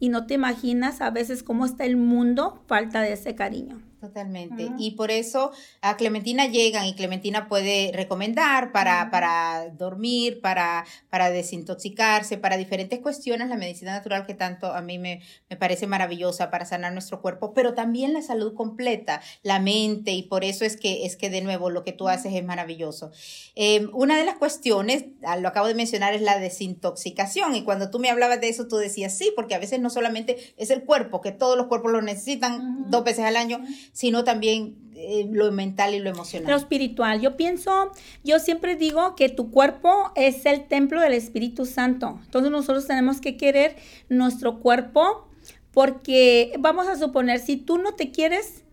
y 0.00 0.08
no 0.08 0.26
te 0.26 0.34
imaginas 0.34 1.00
a 1.00 1.10
veces 1.10 1.44
cómo 1.44 1.66
está 1.66 1.84
el 1.84 1.96
mundo 1.96 2.64
falta 2.66 3.00
de 3.00 3.12
ese 3.12 3.36
cariño. 3.36 3.80
Totalmente. 4.00 4.70
Y 4.78 4.90
por 4.90 5.10
eso 5.10 5.52
a 5.80 5.96
Clementina 5.96 6.46
llegan 6.46 6.84
y 6.84 6.94
Clementina 6.94 7.48
puede 7.48 7.92
recomendar 7.94 8.70
para, 8.70 9.10
para 9.10 9.70
dormir, 9.70 10.42
para, 10.42 10.84
para 11.08 11.30
desintoxicarse, 11.30 12.36
para 12.36 12.58
diferentes 12.58 13.00
cuestiones, 13.00 13.48
la 13.48 13.56
medicina 13.56 13.92
natural 13.92 14.26
que 14.26 14.34
tanto 14.34 14.66
a 14.66 14.82
mí 14.82 14.98
me, 14.98 15.22
me, 15.48 15.56
parece 15.56 15.86
maravillosa 15.86 16.50
para 16.50 16.66
sanar 16.66 16.92
nuestro 16.92 17.22
cuerpo, 17.22 17.54
pero 17.54 17.72
también 17.72 18.12
la 18.12 18.20
salud 18.20 18.52
completa, 18.54 19.22
la 19.42 19.60
mente, 19.60 20.10
y 20.12 20.24
por 20.24 20.44
eso 20.44 20.66
es 20.66 20.76
que, 20.76 21.06
es 21.06 21.16
que 21.16 21.30
de 21.30 21.40
nuevo 21.40 21.70
lo 21.70 21.82
que 21.82 21.92
tú 21.92 22.08
haces 22.08 22.34
es 22.34 22.44
maravilloso. 22.44 23.12
Em, 23.54 23.88
una 23.94 24.18
de 24.18 24.26
las 24.26 24.36
cuestiones, 24.36 25.06
ah, 25.24 25.38
lo 25.38 25.48
acabo 25.48 25.68
de 25.68 25.74
mencionar, 25.74 26.12
es 26.12 26.20
la 26.20 26.38
desintoxicación. 26.38 27.54
Y 27.54 27.64
cuando 27.64 27.90
tú 27.90 27.98
me 27.98 28.10
hablabas 28.10 28.42
de 28.42 28.50
eso, 28.50 28.68
tú 28.68 28.76
decías 28.76 29.16
sí, 29.16 29.32
porque 29.34 29.54
a 29.54 29.58
veces 29.58 29.80
no 29.80 29.88
solamente 29.88 30.36
es 30.58 30.68
el 30.68 30.84
cuerpo, 30.84 31.22
que 31.22 31.32
todos 31.32 31.56
los 31.56 31.68
cuerpos 31.68 31.92
lo 31.92 32.02
necesitan 32.02 32.90
dos 32.90 33.02
veces 33.02 33.24
al 33.24 33.36
año, 33.36 33.64
sino 33.96 34.24
también 34.24 34.76
eh, 34.94 35.26
lo 35.32 35.50
mental 35.52 35.94
y 35.94 36.00
lo 36.00 36.10
emocional. 36.10 36.50
Lo 36.50 36.58
espiritual. 36.58 37.22
Yo 37.22 37.38
pienso, 37.38 37.92
yo 38.24 38.38
siempre 38.38 38.76
digo 38.76 39.16
que 39.16 39.30
tu 39.30 39.50
cuerpo 39.50 40.12
es 40.16 40.44
el 40.44 40.66
templo 40.66 41.00
del 41.00 41.14
Espíritu 41.14 41.64
Santo. 41.64 42.20
Entonces 42.22 42.50
nosotros 42.52 42.86
tenemos 42.86 43.22
que 43.22 43.38
querer 43.38 43.74
nuestro 44.10 44.60
cuerpo 44.60 45.26
porque 45.72 46.52
vamos 46.58 46.88
a 46.88 46.96
suponer, 46.96 47.40
si 47.40 47.56
tú 47.56 47.78
no 47.78 47.94
te 47.94 48.10
quieres, 48.10 48.64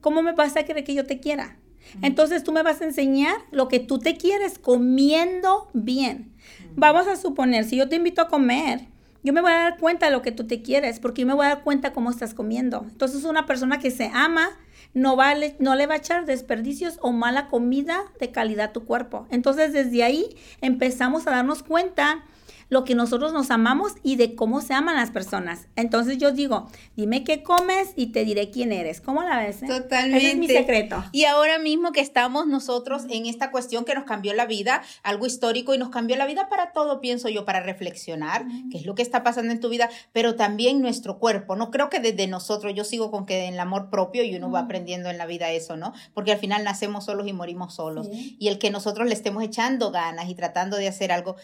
¿cómo 0.00 0.22
me 0.22 0.32
vas 0.32 0.56
a 0.56 0.64
creer 0.64 0.82
que 0.82 0.94
yo 0.94 1.06
te 1.06 1.20
quiera? 1.20 1.56
Entonces 2.02 2.42
tú 2.42 2.50
me 2.50 2.64
vas 2.64 2.80
a 2.80 2.86
enseñar 2.86 3.36
lo 3.52 3.68
que 3.68 3.78
tú 3.78 4.00
te 4.00 4.16
quieres 4.16 4.58
comiendo 4.58 5.68
bien. 5.72 6.32
Vamos 6.74 7.06
a 7.06 7.14
suponer, 7.14 7.64
si 7.64 7.76
yo 7.76 7.88
te 7.88 7.94
invito 7.94 8.22
a 8.22 8.26
comer, 8.26 8.88
yo 9.24 9.32
me 9.32 9.40
voy 9.40 9.50
a 9.50 9.54
dar 9.54 9.78
cuenta 9.78 10.06
de 10.06 10.12
lo 10.12 10.22
que 10.22 10.30
tú 10.30 10.46
te 10.46 10.62
quieres, 10.62 11.00
porque 11.00 11.22
yo 11.22 11.26
me 11.26 11.34
voy 11.34 11.46
a 11.46 11.48
dar 11.48 11.62
cuenta 11.64 11.92
cómo 11.92 12.10
estás 12.10 12.34
comiendo. 12.34 12.86
Entonces 12.88 13.24
una 13.24 13.46
persona 13.46 13.80
que 13.80 13.90
se 13.90 14.10
ama 14.14 14.50
no, 14.92 15.16
vale, 15.16 15.56
no 15.58 15.74
le 15.74 15.86
va 15.86 15.94
a 15.94 15.96
echar 15.96 16.24
desperdicios 16.24 16.98
o 17.02 17.10
mala 17.10 17.48
comida 17.48 18.04
de 18.20 18.30
calidad 18.30 18.66
a 18.66 18.72
tu 18.72 18.84
cuerpo. 18.84 19.26
Entonces 19.30 19.72
desde 19.72 20.04
ahí 20.04 20.36
empezamos 20.60 21.26
a 21.26 21.32
darnos 21.32 21.64
cuenta 21.64 22.24
lo 22.68 22.84
que 22.84 22.94
nosotros 22.94 23.32
nos 23.32 23.50
amamos 23.50 23.92
y 24.02 24.16
de 24.16 24.34
cómo 24.34 24.60
se 24.60 24.74
aman 24.74 24.96
las 24.96 25.10
personas. 25.10 25.68
Entonces 25.76 26.18
yo 26.18 26.32
digo, 26.32 26.68
dime 26.96 27.24
qué 27.24 27.42
comes 27.42 27.92
y 27.96 28.06
te 28.06 28.24
diré 28.24 28.50
quién 28.50 28.72
eres. 28.72 29.00
¿Cómo 29.00 29.22
la 29.22 29.38
ves? 29.38 29.62
Eh? 29.62 29.66
Totalmente. 29.66 30.18
Ese 30.18 30.30
es 30.32 30.36
mi 30.36 30.48
secreto. 30.48 31.04
Y 31.12 31.24
ahora 31.24 31.58
mismo 31.58 31.92
que 31.92 32.00
estamos 32.00 32.46
nosotros 32.46 33.04
en 33.10 33.26
esta 33.26 33.50
cuestión 33.50 33.84
que 33.84 33.94
nos 33.94 34.04
cambió 34.04 34.34
la 34.34 34.46
vida, 34.46 34.82
algo 35.02 35.26
histórico 35.26 35.74
y 35.74 35.78
nos 35.78 35.90
cambió 35.90 36.16
la 36.16 36.26
vida 36.26 36.48
para 36.48 36.72
todo, 36.72 37.00
pienso 37.00 37.28
yo, 37.28 37.44
para 37.44 37.60
reflexionar 37.60 38.44
qué 38.70 38.78
es 38.78 38.86
lo 38.86 38.94
que 38.94 39.02
está 39.02 39.22
pasando 39.22 39.52
en 39.52 39.60
tu 39.60 39.68
vida, 39.68 39.90
pero 40.12 40.36
también 40.36 40.80
nuestro 40.80 41.18
cuerpo. 41.18 41.56
No 41.56 41.70
creo 41.70 41.90
que 41.90 42.00
desde 42.00 42.26
nosotros, 42.26 42.74
yo 42.74 42.84
sigo 42.84 43.10
con 43.10 43.26
que 43.26 43.44
en 43.46 43.54
el 43.54 43.60
amor 43.60 43.90
propio 43.90 44.24
y 44.24 44.34
uno 44.34 44.50
va 44.50 44.60
aprendiendo 44.60 45.10
en 45.10 45.18
la 45.18 45.26
vida 45.26 45.50
eso, 45.50 45.76
¿no? 45.76 45.92
Porque 46.12 46.32
al 46.32 46.38
final 46.38 46.64
nacemos 46.64 47.04
solos 47.04 47.26
y 47.26 47.32
morimos 47.32 47.74
solos. 47.74 48.08
Y 48.10 48.48
el 48.48 48.58
que 48.58 48.70
nosotros 48.70 49.06
le 49.08 49.14
estemos 49.14 49.42
echando 49.42 49.90
ganas 49.90 50.28
y 50.28 50.34
tratando 50.34 50.76
de 50.76 50.88
hacer 50.88 51.12
algo. 51.12 51.36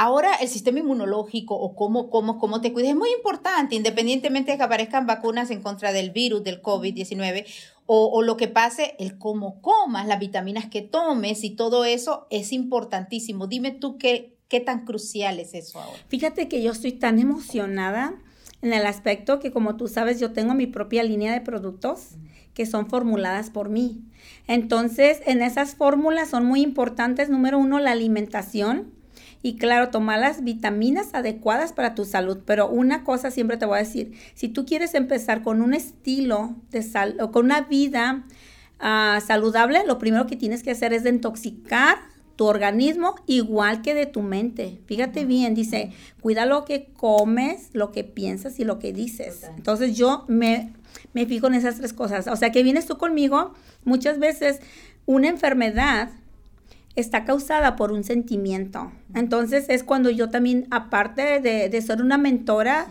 Ahora 0.00 0.36
el 0.36 0.46
sistema 0.46 0.78
inmunológico 0.78 1.56
o 1.56 1.74
cómo, 1.74 2.08
cómo, 2.08 2.38
cómo 2.38 2.60
te 2.60 2.72
cuidas 2.72 2.90
es 2.90 2.96
muy 2.96 3.10
importante, 3.10 3.74
independientemente 3.74 4.52
de 4.52 4.56
que 4.56 4.62
aparezcan 4.62 5.08
vacunas 5.08 5.50
en 5.50 5.60
contra 5.60 5.90
del 5.90 6.12
virus, 6.12 6.44
del 6.44 6.62
COVID-19, 6.62 7.44
o, 7.84 8.06
o, 8.06 8.22
lo 8.22 8.36
que 8.36 8.46
pase, 8.46 8.94
el 9.00 9.18
cómo 9.18 9.60
comas, 9.60 10.06
las 10.06 10.20
vitaminas 10.20 10.66
que 10.66 10.82
tomes 10.82 11.42
y 11.42 11.50
todo 11.50 11.84
eso 11.84 12.28
es 12.30 12.52
importantísimo. 12.52 13.48
Dime 13.48 13.72
tú 13.72 13.98
qué, 13.98 14.36
qué 14.46 14.60
tan 14.60 14.84
crucial 14.84 15.40
es 15.40 15.52
eso 15.52 15.80
ahora. 15.80 15.98
Fíjate 16.06 16.46
que 16.46 16.62
yo 16.62 16.70
estoy 16.70 16.92
tan 16.92 17.18
emocionada 17.18 18.14
en 18.62 18.72
el 18.72 18.86
aspecto 18.86 19.40
que 19.40 19.50
como 19.50 19.76
tú 19.76 19.88
sabes 19.88 20.20
yo 20.20 20.32
tengo 20.32 20.54
mi 20.54 20.68
propia 20.68 21.02
línea 21.02 21.32
de 21.32 21.40
productos 21.40 22.10
que 22.54 22.66
son 22.66 22.88
formuladas 22.88 23.50
por 23.50 23.68
mí. 23.68 24.04
Entonces, 24.46 25.22
en 25.26 25.42
esas 25.42 25.74
fórmulas 25.74 26.30
son 26.30 26.44
muy 26.44 26.60
importantes, 26.60 27.30
número 27.30 27.58
uno, 27.58 27.80
la 27.80 27.90
alimentación 27.90 28.96
y 29.42 29.56
claro, 29.56 29.90
tomar 29.90 30.18
las 30.18 30.42
vitaminas 30.42 31.14
adecuadas 31.14 31.72
para 31.72 31.94
tu 31.94 32.04
salud. 32.04 32.38
Pero 32.44 32.68
una 32.68 33.04
cosa 33.04 33.30
siempre 33.30 33.56
te 33.56 33.66
voy 33.66 33.76
a 33.76 33.82
decir, 33.82 34.12
si 34.34 34.48
tú 34.48 34.66
quieres 34.66 34.94
empezar 34.94 35.42
con 35.42 35.62
un 35.62 35.74
estilo 35.74 36.56
de 36.70 36.82
sal 36.82 37.16
o 37.20 37.30
con 37.30 37.44
una 37.44 37.62
vida 37.62 38.24
uh, 38.80 39.20
saludable, 39.20 39.86
lo 39.86 39.98
primero 39.98 40.26
que 40.26 40.36
tienes 40.36 40.62
que 40.62 40.72
hacer 40.72 40.92
es 40.92 41.06
intoxicar 41.06 41.98
tu 42.34 42.46
organismo 42.46 43.16
igual 43.26 43.82
que 43.82 43.94
de 43.94 44.06
tu 44.06 44.22
mente. 44.22 44.80
Fíjate 44.86 45.24
bien, 45.24 45.54
dice, 45.54 45.90
cuida 46.20 46.46
lo 46.46 46.64
que 46.64 46.92
comes, 46.92 47.70
lo 47.72 47.90
que 47.90 48.04
piensas 48.04 48.60
y 48.60 48.64
lo 48.64 48.78
que 48.78 48.92
dices. 48.92 49.42
Entonces 49.56 49.96
yo 49.96 50.24
me, 50.28 50.72
me 51.14 51.26
fijo 51.26 51.48
en 51.48 51.54
esas 51.54 51.76
tres 51.76 51.92
cosas. 51.92 52.28
O 52.28 52.36
sea, 52.36 52.52
que 52.52 52.62
vienes 52.62 52.86
tú 52.86 52.96
conmigo, 52.96 53.54
muchas 53.84 54.20
veces 54.20 54.60
una 55.04 55.28
enfermedad 55.28 56.10
está 57.00 57.24
causada 57.24 57.76
por 57.76 57.92
un 57.92 58.04
sentimiento. 58.04 58.90
Entonces 59.14 59.66
es 59.68 59.84
cuando 59.84 60.10
yo 60.10 60.30
también, 60.30 60.66
aparte 60.70 61.40
de, 61.40 61.80
ser 61.80 62.02
una 62.02 62.18
mentora 62.18 62.86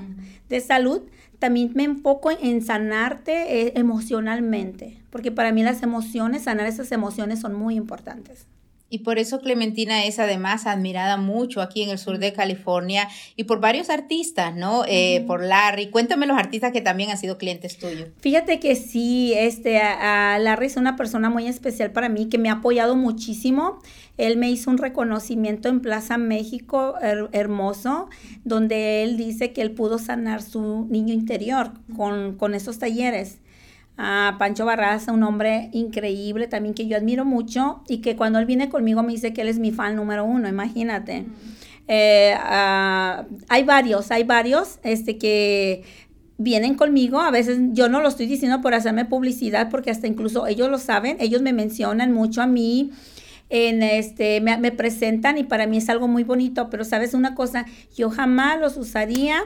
de 0.49 0.61
salud, 0.61 1.01
también 1.39 1.71
me 1.75 1.83
enfoco 1.83 2.31
en 2.31 2.61
sanarte 2.63 3.61
eh, 3.61 3.73
emocionalmente, 3.75 5.03
porque 5.11 5.31
para 5.31 5.51
mí 5.51 5.61
las 5.61 5.83
emociones, 5.83 6.43
sanar 6.43 6.65
esas 6.65 6.91
emociones 6.91 7.41
son 7.41 7.53
muy 7.53 7.75
importantes. 7.75 8.47
Y 8.89 8.99
por 8.99 9.19
eso 9.19 9.41
Clementina 9.41 10.05
es 10.05 10.17
además 10.17 10.65
admirada 10.65 11.17
mucho 11.17 11.61
aquí 11.61 11.83
en 11.83 11.89
el 11.89 11.97
sur 11.97 12.19
de 12.19 12.31
California 12.31 13.09
y 13.35 13.43
por 13.43 13.59
varios 13.59 13.89
artistas, 13.89 14.55
¿no? 14.55 14.83
Eh, 14.87 15.23
por 15.27 15.43
Larry. 15.43 15.89
Cuéntame 15.89 16.25
los 16.25 16.37
artistas 16.37 16.71
que 16.71 16.81
también 16.81 17.09
han 17.09 17.17
sido 17.17 17.37
clientes 17.37 17.77
tuyos. 17.77 18.09
Fíjate 18.19 18.59
que 18.59 18.75
sí, 18.75 19.33
este, 19.35 19.79
a 19.81 20.39
Larry 20.39 20.67
es 20.67 20.77
una 20.77 20.95
persona 20.95 21.29
muy 21.29 21.47
especial 21.47 21.91
para 21.91 22.07
mí 22.07 22.29
que 22.29 22.37
me 22.37 22.49
ha 22.49 22.53
apoyado 22.53 22.95
muchísimo. 22.95 23.79
Él 24.17 24.37
me 24.37 24.49
hizo 24.49 24.71
un 24.71 24.77
reconocimiento 24.77 25.69
en 25.69 25.81
Plaza 25.81 26.17
México 26.17 26.95
hermoso, 27.33 28.09
donde 28.45 29.03
él 29.03 29.17
dice 29.17 29.51
que 29.51 29.61
él 29.61 29.71
pudo 29.71 29.99
sanar 29.99 30.41
su 30.41 30.87
niño 30.89 31.13
interior 31.13 31.71
con, 31.95 32.35
con 32.35 32.55
esos 32.55 32.79
talleres 32.79 33.39
a 33.97 34.35
Pancho 34.37 34.65
Barraza, 34.65 35.11
un 35.11 35.23
hombre 35.23 35.69
increíble 35.73 36.47
también 36.47 36.75
que 36.75 36.87
yo 36.87 36.95
admiro 36.95 37.25
mucho 37.25 37.81
y 37.87 37.97
que 37.97 38.15
cuando 38.15 38.37
él 38.37 38.45
viene 38.45 38.69
conmigo 38.69 39.01
me 39.01 39.11
dice 39.11 39.33
que 39.33 39.41
él 39.41 39.47
es 39.47 39.57
mi 39.57 39.71
fan 39.71 39.95
número 39.95 40.23
uno, 40.23 40.47
imagínate. 40.47 41.25
Eh, 41.87 42.35
hay 42.37 43.63
varios, 43.63 44.11
hay 44.11 44.23
varios 44.23 44.79
este, 44.83 45.17
que 45.17 45.83
vienen 46.37 46.75
conmigo, 46.75 47.19
a 47.19 47.31
veces 47.31 47.57
yo 47.71 47.89
no 47.89 47.99
lo 47.99 48.09
estoy 48.09 48.27
diciendo 48.27 48.61
por 48.61 48.75
hacerme 48.75 49.05
publicidad 49.05 49.69
porque 49.71 49.89
hasta 49.89 50.05
incluso 50.05 50.45
ellos 50.45 50.69
lo 50.69 50.77
saben, 50.77 51.17
ellos 51.19 51.41
me 51.41 51.53
mencionan 51.53 52.13
mucho 52.13 52.41
a 52.41 52.47
mí. 52.47 52.91
En 53.49 53.81
este, 53.81 54.41
me, 54.41 54.57
me 54.57 54.73
presentan 54.73 55.37
y 55.37 55.45
para 55.45 55.67
mí 55.67 55.77
es 55.77 55.87
algo 55.87 56.09
muy 56.09 56.25
bonito, 56.25 56.69
pero 56.69 56.83
sabes 56.83 57.13
una 57.13 57.33
cosa, 57.33 57.65
yo 57.95 58.09
jamás 58.09 58.59
los 58.59 58.75
usaría 58.75 59.41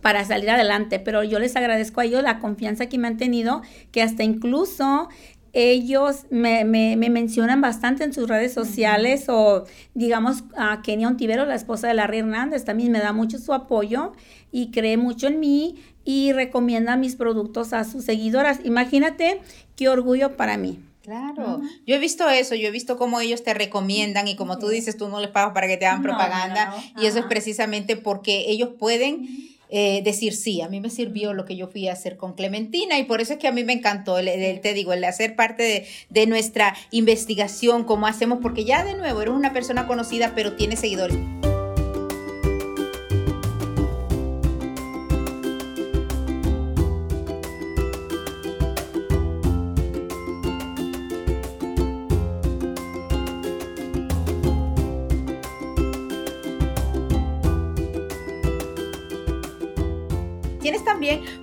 para 0.00 0.24
salir 0.24 0.50
adelante, 0.50 0.98
pero 0.98 1.22
yo 1.24 1.38
les 1.38 1.56
agradezco 1.56 2.00
a 2.00 2.04
ellos 2.04 2.22
la 2.22 2.38
confianza 2.38 2.86
que 2.86 2.98
me 2.98 3.08
han 3.08 3.16
tenido, 3.16 3.62
que 3.92 4.02
hasta 4.02 4.22
incluso 4.22 5.08
ellos 5.52 6.26
me, 6.30 6.64
me, 6.64 6.96
mencionan 6.96 7.60
bastante 7.60 8.04
en 8.04 8.12
sus 8.12 8.28
redes 8.28 8.52
sociales 8.52 9.24
o 9.28 9.64
digamos 9.94 10.44
a 10.56 10.82
Kenia 10.82 11.08
Ontivero, 11.08 11.46
la 11.46 11.54
esposa 11.54 11.88
de 11.88 11.94
Larry 11.94 12.18
Hernández, 12.18 12.64
también 12.64 12.92
me 12.92 13.00
da 13.00 13.12
mucho 13.12 13.38
su 13.38 13.52
apoyo 13.52 14.12
y 14.52 14.70
cree 14.70 14.96
mucho 14.96 15.26
en 15.26 15.40
mí 15.40 15.76
y 16.04 16.32
recomienda 16.32 16.96
mis 16.96 17.16
productos 17.16 17.72
a 17.72 17.84
sus 17.84 18.04
seguidoras. 18.04 18.60
Imagínate 18.64 19.40
qué 19.76 19.88
orgullo 19.88 20.36
para 20.36 20.56
mí. 20.56 20.80
Claro, 21.02 21.62
yo 21.86 21.94
he 21.94 21.98
visto 21.98 22.28
eso, 22.28 22.54
yo 22.54 22.68
he 22.68 22.70
visto 22.70 22.98
cómo 22.98 23.18
ellos 23.18 23.42
te 23.42 23.54
recomiendan 23.54 24.28
y 24.28 24.36
como 24.36 24.58
tú 24.58 24.68
dices, 24.68 24.98
tú 24.98 25.08
no 25.08 25.20
les 25.20 25.30
pagas 25.30 25.54
para 25.54 25.66
que 25.66 25.78
te 25.78 25.86
hagan 25.86 26.02
propaganda 26.02 26.74
y 27.00 27.06
eso 27.06 27.20
es 27.20 27.24
precisamente 27.24 27.96
porque 27.96 28.44
ellos 28.48 28.70
pueden 28.78 29.26
eh, 29.70 30.02
decir 30.02 30.34
sí, 30.34 30.60
a 30.60 30.68
mí 30.68 30.80
me 30.80 30.90
sirvió 30.90 31.32
lo 31.34 31.44
que 31.44 31.56
yo 31.56 31.68
fui 31.68 31.88
a 31.88 31.92
hacer 31.92 32.16
con 32.16 32.34
Clementina 32.34 32.98
y 32.98 33.04
por 33.04 33.20
eso 33.20 33.34
es 33.34 33.38
que 33.38 33.48
a 33.48 33.52
mí 33.52 33.64
me 33.64 33.72
encantó, 33.72 34.18
el, 34.18 34.60
te 34.60 34.74
digo, 34.74 34.92
el 34.92 35.04
hacer 35.04 35.36
parte 35.36 35.62
de, 35.62 35.86
de, 36.10 36.26
nuestra 36.26 36.74
investigación, 36.90 37.84
cómo 37.84 38.06
hacemos, 38.06 38.38
porque 38.42 38.64
ya 38.64 38.84
de 38.84 38.94
nuevo 38.94 39.22
eres 39.22 39.34
una 39.34 39.52
persona 39.52 39.86
conocida 39.86 40.32
pero 40.34 40.54
tiene 40.54 40.76
seguidores. 40.76 41.16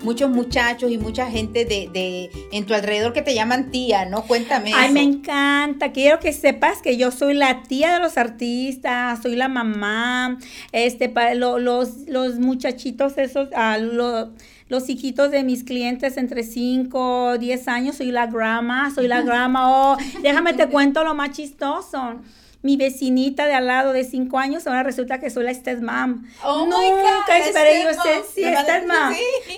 Muchos 0.03 0.29
muchachos 0.29 0.91
y 0.91 0.97
mucha 0.97 1.29
gente 1.29 1.65
de, 1.65 1.89
de, 1.91 2.29
en 2.51 2.65
tu 2.65 2.73
alrededor 2.73 3.13
que 3.13 3.21
te 3.21 3.33
llaman 3.33 3.71
tía, 3.71 4.05
¿no? 4.05 4.23
Cuéntame. 4.23 4.71
Ay, 4.73 4.91
me 4.91 5.01
encanta. 5.01 5.91
Quiero 5.91 6.19
que 6.19 6.33
sepas 6.33 6.81
que 6.81 6.97
yo 6.97 7.11
soy 7.11 7.33
la 7.33 7.63
tía 7.63 7.93
de 7.93 7.99
los 7.99 8.17
artistas, 8.17 9.21
soy 9.21 9.35
la 9.35 9.47
mamá, 9.47 10.37
este, 10.71 11.09
para 11.09 11.35
los, 11.35 11.61
los 12.07 12.39
muchachitos 12.39 13.17
esos, 13.17 13.49
ah, 13.55 13.77
los 13.77 14.89
hijitos 14.89 15.31
de 15.31 15.43
mis 15.43 15.63
clientes 15.63 16.17
entre 16.17 16.43
5, 16.43 17.37
10 17.37 17.67
años, 17.67 17.95
soy 17.97 18.11
la 18.11 18.27
grama, 18.27 18.91
soy 18.93 19.07
la 19.07 19.21
grama, 19.23 19.93
oh, 19.93 19.97
déjame 20.21 20.53
te 20.53 20.67
cuento 20.67 21.03
lo 21.03 21.13
más 21.13 21.31
chistoso 21.31 22.19
mi 22.65 22.77
vecinita 22.77 23.45
de 23.45 23.53
al 23.53 23.67
lado 23.67 23.93
de 23.93 24.03
cinco 24.03 24.39
años, 24.39 24.65
ahora 24.65 24.81
resulta 24.81 25.19
que 25.19 25.29
soy 25.29 25.43
la 25.43 25.53
stepmom. 25.53 26.25
Oh 26.43 26.65
Nunca 26.65 27.37
esperé 27.37 27.83
yo 27.83 27.93
ser, 27.93 28.23
sí. 28.33 28.43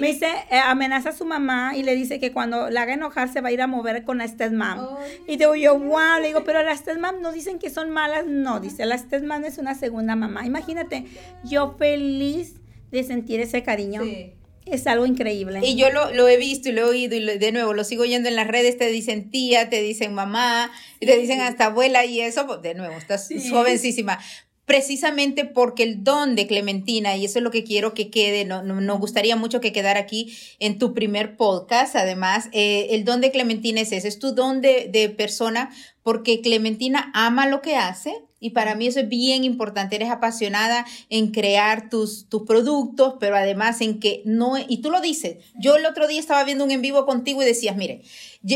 Me 0.02 0.08
dice, 0.08 0.28
eh, 0.52 0.60
amenaza 0.60 1.10
a 1.10 1.12
su 1.14 1.24
mamá 1.24 1.72
y 1.78 1.84
le 1.84 1.96
dice 1.96 2.20
que 2.20 2.34
cuando 2.34 2.70
la 2.70 2.82
haga 2.82 2.96
enojar 2.96 3.32
se 3.32 3.40
va 3.40 3.48
a 3.48 3.52
ir 3.54 3.62
a 3.62 3.68
mover 3.68 4.04
con 4.04 4.18
la 4.18 4.28
stepmom. 4.28 4.80
Oh, 4.80 5.00
y 5.26 5.38
digo 5.38 5.56
yo, 5.56 5.80
wow, 5.80 6.20
le 6.20 6.28
digo, 6.28 6.44
pero 6.44 6.62
las 6.64 6.80
stepmom 6.80 7.22
no 7.22 7.32
dicen 7.32 7.60
que 7.60 7.70
son 7.70 7.92
malas, 7.92 8.26
no, 8.28 8.60
dice, 8.60 8.86
la 8.86 8.98
stepmom 8.98 9.46
es 9.46 9.58
una 9.58 9.74
segunda 9.74 10.18
mamá. 10.18 10.46
Imagínate, 10.46 11.06
yo 11.46 11.76
feliz 11.80 12.56
de 12.92 13.06
sentir 13.06 13.40
ese 13.40 13.64
cariño. 13.64 14.04
Sí. 14.04 14.34
Es 14.72 14.88
algo 14.88 15.06
increíble. 15.06 15.60
Y 15.64 15.76
yo 15.76 15.90
lo, 15.90 16.14
lo 16.14 16.28
he 16.28 16.38
visto 16.38 16.70
y 16.70 16.72
lo 16.72 16.82
he 16.82 16.84
oído 16.86 17.16
y 17.16 17.38
de 17.38 17.52
nuevo 17.52 17.74
lo 17.74 17.84
sigo 17.84 18.04
oyendo 18.04 18.30
en 18.30 18.36
las 18.36 18.48
redes, 18.48 18.78
te 18.78 18.88
dicen 18.88 19.32
tía, 19.32 19.70
te 19.70 19.82
dicen 19.82 20.14
mamá, 20.14 20.72
y 21.00 21.06
te 21.06 21.18
dicen 21.18 21.42
hasta 21.42 21.66
abuela 21.66 22.06
y 22.06 22.22
eso, 22.22 22.46
pues, 22.48 22.62
de 22.62 22.74
nuevo, 22.74 22.96
estás 22.98 23.30
jovencísima. 23.50 24.20
precisamente 24.66 25.46
porque 25.46 25.84
el 25.84 26.04
don 26.04 26.36
de 26.36 26.46
Clementina, 26.46 27.16
y 27.16 27.24
eso 27.24 27.40
es 27.40 27.44
lo 27.44 27.52
que 27.52 27.64
quiero 27.64 27.94
que 27.94 28.10
quede, 28.10 28.44
no, 28.44 28.62
nos 28.64 29.00
gustaría 29.00 29.38
mucho 29.38 29.62
que 29.62 29.72
quedara 29.72 30.02
aquí 30.02 30.38
en 30.60 30.78
tu 30.78 30.94
primer 30.94 31.38
podcast, 31.38 31.96
además, 31.96 32.50
eh, 32.52 32.88
el 32.92 33.06
don 33.06 33.22
de 33.22 33.32
Clementina 33.32 33.80
es 33.80 33.94
ese, 33.94 34.10
es 34.10 34.20
tu 34.20 34.36
don 34.36 34.62
de, 34.62 34.90
de 34.92 35.08
persona 35.08 35.70
porque 36.04 36.42
Clementina 36.42 37.12
ama 37.14 37.48
lo 37.48 37.62
que 37.62 37.78
hace, 37.78 38.14
y 38.40 38.52
para 38.52 38.76
mí 38.76 38.88
eso 38.88 39.00
es 39.00 39.10
bien 39.10 39.44
importante. 39.44 39.96
Eres 39.96 40.10
apasionada 40.10 40.86
en 41.10 41.32
crear 41.32 41.90
tus, 41.90 42.28
tus 42.30 42.44
productos, 42.44 43.16
pero 43.20 43.36
además 43.36 43.82
en 43.82 44.00
que 44.00 44.22
no, 44.26 44.54
y 44.58 44.78
tú 44.82 44.92
lo 44.92 45.02
dices. 45.02 45.38
Yo 45.56 45.76
el 45.76 45.86
otro 45.86 46.08
día 46.08 46.20
estaba 46.20 46.44
viendo 46.44 46.64
un 46.64 46.72
en 46.72 46.82
vivo 46.82 47.06
contigo 47.06 47.42
y 47.42 47.46
decías, 47.46 47.76
mire, 47.76 48.04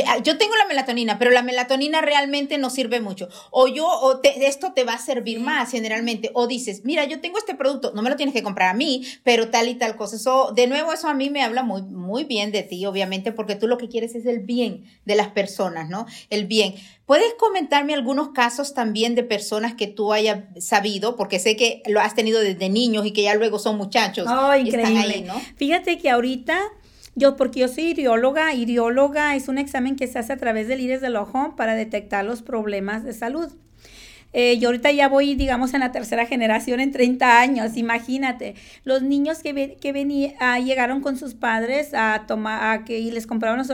Ah, 0.05 0.19
yo 0.23 0.37
tengo 0.37 0.55
la 0.55 0.67
melatonina, 0.67 1.19
pero 1.19 1.31
la 1.31 1.41
melatonina 1.41 2.01
realmente 2.01 2.57
no 2.57 2.69
sirve 2.69 3.01
mucho. 3.01 3.27
O 3.49 3.67
yo, 3.67 3.87
o 3.87 4.21
esto 4.23 4.73
te 4.73 4.83
va 4.83 4.93
a 4.93 4.97
servir 4.97 5.39
más 5.39 5.71
generalmente. 5.71 6.31
O 6.33 6.47
dices, 6.47 6.85
mira, 6.85 7.05
yo 7.05 7.19
tengo 7.19 7.37
este 7.37 7.55
producto, 7.55 7.91
no 7.93 8.01
me 8.01 8.09
lo 8.09 8.15
tienes 8.15 8.33
que 8.33 8.43
comprar 8.43 8.69
a 8.69 8.73
mí, 8.73 9.05
pero 9.23 9.49
tal 9.49 9.67
y 9.67 9.75
tal 9.75 9.97
cosa. 9.97 10.15
Eso, 10.15 10.53
de 10.55 10.67
nuevo, 10.67 10.93
eso 10.93 11.07
a 11.07 11.13
mí 11.13 11.29
me 11.29 11.43
habla 11.43 11.63
muy, 11.63 11.81
muy 11.81 12.23
bien 12.23 12.51
de 12.51 12.63
ti, 12.63 12.85
obviamente, 12.85 13.31
porque 13.31 13.55
tú 13.55 13.67
lo 13.67 13.77
que 13.77 13.89
quieres 13.89 14.15
es 14.15 14.25
el 14.25 14.39
bien 14.39 14.85
de 15.05 15.15
las 15.15 15.29
personas, 15.29 15.89
¿no? 15.89 16.05
El 16.29 16.45
bien. 16.45 16.75
¿Puedes 17.05 17.33
comentarme 17.33 17.93
algunos 17.93 18.29
casos 18.29 18.73
también 18.73 19.15
de 19.15 19.23
personas 19.23 19.70
que 19.75 19.87
tú 19.87 20.13
hayas 20.13 20.39
sabido? 20.59 21.15
Porque 21.15 21.39
sé 21.39 21.55
que 21.55 21.81
lo 21.87 21.99
has 21.99 22.15
tenido 22.15 22.39
desde 22.39 22.69
niños 22.69 23.05
y 23.05 23.11
que 23.11 23.23
ya 23.23 23.35
luego 23.35 23.59
son 23.59 23.77
muchachos. 23.77 24.27
Oh, 24.29 24.55
increíble. 24.55 25.23
¿no? 25.27 25.39
Fíjate 25.55 25.97
que 25.97 26.09
ahorita 26.09 26.59
yo, 27.15 27.35
porque 27.35 27.59
yo 27.59 27.67
soy 27.67 27.85
irióloga, 27.85 28.53
irióloga 28.53 29.35
es 29.35 29.47
un 29.47 29.57
examen 29.57 29.95
que 29.95 30.07
se 30.07 30.19
hace 30.19 30.33
a 30.33 30.37
través 30.37 30.67
del 30.67 30.79
iris 30.79 31.01
del 31.01 31.17
ojo 31.17 31.55
para 31.57 31.75
detectar 31.75 32.23
los 32.23 32.41
problemas 32.41 33.03
de 33.03 33.13
salud. 33.13 33.51
Eh, 34.33 34.57
yo 34.59 34.69
ahorita 34.69 34.91
ya 34.91 35.09
voy, 35.09 35.35
digamos, 35.35 35.73
en 35.73 35.81
la 35.81 35.91
tercera 35.91 36.25
generación 36.25 36.79
en 36.79 36.91
30 36.91 37.39
años, 37.39 37.75
imagínate. 37.75 38.55
Los 38.83 39.01
niños 39.01 39.39
que, 39.39 39.77
que 39.79 39.91
venía, 39.91 40.33
ah, 40.39 40.59
llegaron 40.59 41.01
con 41.01 41.17
sus 41.17 41.33
padres 41.33 41.93
a 41.93 42.25
tomar, 42.27 42.71
a 42.71 42.85
que 42.85 42.99
y 42.99 43.11
les 43.11 43.27
compraron 43.27 43.57
los, 43.57 43.67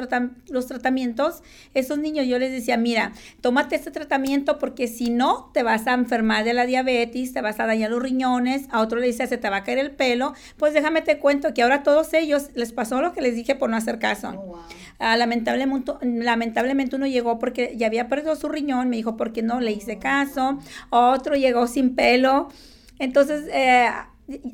los, 0.50 0.68
tratamientos, 0.68 1.44
esos 1.74 2.00
niños 2.00 2.26
yo 2.28 2.40
les 2.40 2.52
decía, 2.52 2.78
mira, 2.78 3.12
tómate 3.42 3.76
este 3.76 3.92
tratamiento 3.92 4.58
porque 4.58 4.88
si 4.88 5.10
no, 5.10 5.52
te 5.54 5.64
vas 5.64 5.86
a 5.88 5.94
enfermar 5.94 6.44
de 6.44 6.54
la 6.54 6.66
diabetes, 6.66 7.34
te 7.34 7.42
vas 7.42 7.60
a 7.60 7.68
dañar 7.68 7.92
los 7.92 8.02
riñones, 8.02 8.68
a 8.72 8.82
otro 8.82 9.00
le 9.00 9.08
dice, 9.08 9.28
se 9.28 9.38
te 9.38 9.50
va 9.50 9.58
a 9.58 9.64
caer 9.64 9.78
el 9.78 9.92
pelo. 9.92 10.34
Pues 10.58 10.74
déjame 10.74 11.02
te 11.02 11.20
cuento 11.20 11.54
que 11.54 11.62
ahora 11.62 11.84
todos 11.84 12.14
ellos 12.14 12.50
les 12.56 12.72
pasó 12.72 13.02
lo 13.02 13.14
que 13.14 13.22
les 13.22 13.36
dije 13.36 13.56
por 13.56 13.70
no 13.70 13.78
hacer 13.78 14.00
caso. 14.00 14.30
Oh, 14.30 14.60
ah, 15.00 15.18
lamentablemente, 15.18 15.94
lamentablemente 16.02 16.96
uno 16.96 17.06
llegó 17.06 17.38
porque 17.38 17.74
ya 17.76 17.88
había 17.88 18.08
perdido 18.08 18.36
su 18.36 18.50
riñón, 18.50 18.90
me 18.90 18.96
dijo, 18.96 19.18
porque 19.18 19.44
no 19.44 19.60
le 19.60 19.72
hice 19.72 20.00
caso 20.00 20.47
otro 20.90 21.36
llegó 21.36 21.68
sin 21.68 21.96
pelo. 21.96 22.50
Entonces, 23.00 23.46
eh, 23.52 23.90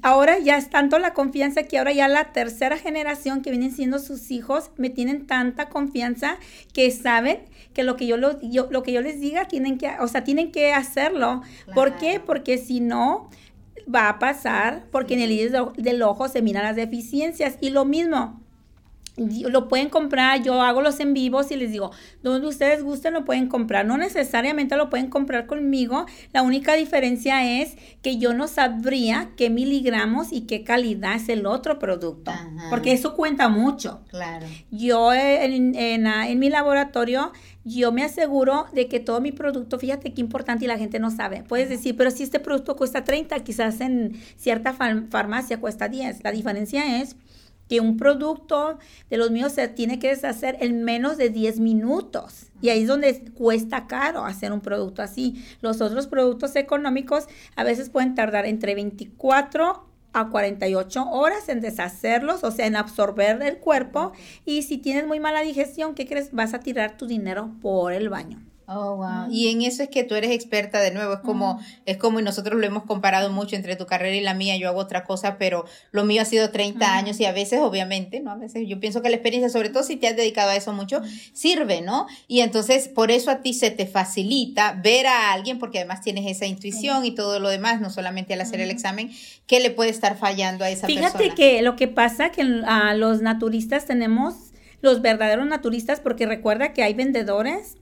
ahora 0.01 0.39
ya 0.39 0.57
es 0.57 0.69
tanto 0.69 0.99
la 0.99 1.13
confianza 1.13 1.63
que 1.63 1.77
ahora 1.77 1.91
ya 1.93 2.07
la 2.07 2.31
tercera 2.31 2.77
generación 2.77 3.41
que 3.41 3.49
vienen 3.49 3.71
siendo 3.71 3.99
sus 3.99 4.31
hijos 4.31 4.71
me 4.77 4.89
tienen 4.89 5.25
tanta 5.25 5.69
confianza 5.69 6.37
que 6.73 6.91
saben 6.91 7.39
que 7.73 7.83
lo 7.83 7.95
que 7.95 8.05
yo, 8.05 8.17
lo, 8.17 8.39
lo 8.41 8.83
que 8.83 8.91
yo 8.91 9.01
les 9.01 9.19
diga 9.19 9.47
tienen 9.47 9.77
que, 9.77 9.91
o 9.99 10.07
sea, 10.07 10.23
tienen 10.23 10.51
que 10.51 10.73
hacerlo. 10.73 11.41
¿Por 11.73 11.97
qué? 11.97 12.21
Porque 12.23 12.57
si 12.57 12.79
no 12.79 13.29
va 13.93 14.09
a 14.09 14.19
pasar, 14.19 14.85
porque 14.91 15.15
en 15.15 15.21
el 15.21 15.31
iris 15.31 15.53
del 15.77 16.01
ojo 16.03 16.27
se 16.27 16.41
miran 16.41 16.63
las 16.63 16.75
deficiencias 16.75 17.57
y 17.59 17.71
lo 17.71 17.85
mismo 17.85 18.42
lo 19.15 19.67
pueden 19.67 19.89
comprar, 19.89 20.41
yo 20.41 20.61
hago 20.61 20.81
los 20.81 20.99
en 20.99 21.13
vivos 21.13 21.51
y 21.51 21.55
les 21.55 21.71
digo, 21.71 21.91
donde 22.23 22.47
ustedes 22.47 22.83
gusten 22.83 23.13
lo 23.13 23.25
pueden 23.25 23.47
comprar, 23.47 23.85
no 23.85 23.97
necesariamente 23.97 24.75
lo 24.75 24.89
pueden 24.89 25.09
comprar 25.09 25.45
conmigo, 25.45 26.07
la 26.31 26.41
única 26.41 26.73
diferencia 26.73 27.61
es 27.61 27.75
que 28.01 28.17
yo 28.17 28.33
no 28.33 28.47
sabría 28.47 29.29
qué 29.37 29.51
miligramos 29.51 30.31
y 30.31 30.41
qué 30.41 30.63
calidad 30.63 31.15
es 31.15 31.29
el 31.29 31.45
otro 31.45 31.77
producto, 31.77 32.31
porque 32.71 32.91
eso 32.91 33.15
cuenta 33.15 33.49
mucho. 33.49 34.01
Claro. 34.09 34.47
Yo 34.71 35.13
en, 35.13 35.75
en, 35.75 36.07
en, 36.07 36.39
mi 36.39 36.49
laboratorio, 36.49 37.31
yo 37.63 37.91
me 37.91 38.03
aseguro 38.03 38.65
de 38.73 38.87
que 38.87 38.99
todo 38.99 39.21
mi 39.21 39.31
producto, 39.31 39.77
fíjate 39.77 40.13
qué 40.13 40.21
importante 40.21 40.65
y 40.65 40.67
la 40.67 40.79
gente 40.79 40.97
no 40.97 41.11
sabe, 41.11 41.43
puedes 41.43 41.69
decir, 41.69 41.95
pero 41.95 42.09
si 42.09 42.23
este 42.23 42.39
producto 42.39 42.75
cuesta 42.75 43.03
30, 43.03 43.39
quizás 43.43 43.79
en 43.79 44.19
cierta 44.37 44.73
farmacia 44.73 45.59
cuesta 45.59 45.87
10, 45.87 46.23
la 46.23 46.31
diferencia 46.31 46.99
es 46.99 47.15
que 47.73 47.81
un 47.81 47.97
producto 47.97 48.77
de 49.09 49.17
los 49.17 49.31
míos 49.31 49.53
se 49.53 49.67
tiene 49.67 49.97
que 49.97 50.09
deshacer 50.09 50.57
en 50.59 50.83
menos 50.83 51.17
de 51.17 51.31
10 51.31 51.59
minutos. 51.59 52.51
Y 52.61 52.69
ahí 52.69 52.83
es 52.83 52.87
donde 52.87 53.19
cuesta 53.33 53.87
caro 53.87 54.25
hacer 54.25 54.51
un 54.51 54.61
producto 54.61 55.01
así. 55.01 55.43
Los 55.59 55.81
otros 55.81 56.05
productos 56.05 56.55
económicos 56.55 57.25
a 57.55 57.63
veces 57.63 57.89
pueden 57.89 58.13
tardar 58.13 58.45
entre 58.45 58.75
24 58.75 59.87
a 60.13 60.29
48 60.29 61.03
horas 61.09 61.49
en 61.49 61.61
deshacerlos, 61.61 62.43
o 62.43 62.51
sea, 62.51 62.67
en 62.67 62.75
absorber 62.75 63.41
el 63.41 63.57
cuerpo. 63.57 64.11
Y 64.45 64.61
si 64.61 64.77
tienes 64.77 65.07
muy 65.07 65.19
mala 65.19 65.41
digestión, 65.41 65.95
¿qué 65.95 66.05
crees? 66.05 66.31
Vas 66.31 66.53
a 66.53 66.59
tirar 66.59 66.95
tu 66.95 67.07
dinero 67.07 67.55
por 67.59 67.91
el 67.91 68.07
baño. 68.07 68.52
Oh, 68.75 68.95
wow. 68.95 69.31
Y 69.31 69.49
en 69.49 69.61
eso 69.61 69.83
es 69.83 69.89
que 69.89 70.03
tú 70.03 70.15
eres 70.15 70.31
experta 70.31 70.79
de 70.79 70.91
nuevo, 70.91 71.13
es 71.13 71.19
como, 71.19 71.59
es 71.85 71.97
como, 71.97 72.19
y 72.19 72.23
nosotros 72.23 72.59
lo 72.59 72.65
hemos 72.65 72.83
comparado 72.83 73.29
mucho 73.31 73.55
entre 73.55 73.75
tu 73.75 73.85
carrera 73.85 74.15
y 74.15 74.21
la 74.21 74.33
mía, 74.33 74.57
yo 74.57 74.67
hago 74.67 74.79
otra 74.79 75.03
cosa, 75.03 75.37
pero 75.37 75.65
lo 75.91 76.05
mío 76.05 76.21
ha 76.21 76.25
sido 76.25 76.49
30 76.49 76.95
años 76.95 77.19
y 77.19 77.25
a 77.25 77.31
veces, 77.31 77.59
obviamente, 77.59 78.19
¿no? 78.19 78.31
A 78.31 78.35
veces 78.35 78.67
yo 78.67 78.79
pienso 78.79 79.01
que 79.01 79.09
la 79.09 79.15
experiencia, 79.15 79.49
sobre 79.49 79.69
todo 79.69 79.83
si 79.83 79.95
te 79.95 80.07
has 80.07 80.15
dedicado 80.15 80.49
a 80.49 80.55
eso 80.55 80.73
mucho, 80.73 81.01
sirve, 81.33 81.81
¿no? 81.81 82.07
Y 82.27 82.39
entonces, 82.39 82.87
por 82.87 83.11
eso 83.11 83.31
a 83.31 83.41
ti 83.41 83.53
se 83.53 83.71
te 83.71 83.85
facilita 83.85 84.79
ver 84.81 85.07
a 85.07 85.33
alguien, 85.33 85.59
porque 85.59 85.79
además 85.79 86.01
tienes 86.01 86.25
esa 86.29 86.45
intuición 86.45 87.05
y 87.05 87.11
todo 87.11 87.39
lo 87.39 87.49
demás, 87.49 87.81
no 87.81 87.89
solamente 87.89 88.33
al 88.33 88.41
hacer 88.41 88.59
el 88.59 88.71
examen, 88.71 89.11
que 89.47 89.59
le 89.59 89.71
puede 89.71 89.89
estar 89.89 90.17
fallando 90.17 90.65
a 90.65 90.69
esa 90.69 90.87
persona. 90.87 91.11
Fíjate 91.11 91.35
que 91.35 91.61
lo 91.61 91.75
que 91.75 91.87
pasa 91.87 92.31
que 92.31 92.41
a 92.65 92.93
los 92.93 93.21
naturistas 93.21 93.85
tenemos 93.85 94.52
los 94.83 95.01
verdaderos 95.01 95.47
naturistas, 95.47 96.01
porque 96.01 96.25
recuerda 96.25 96.73
que 96.73 96.83
hay 96.83 96.93
vendedores, 96.93 97.77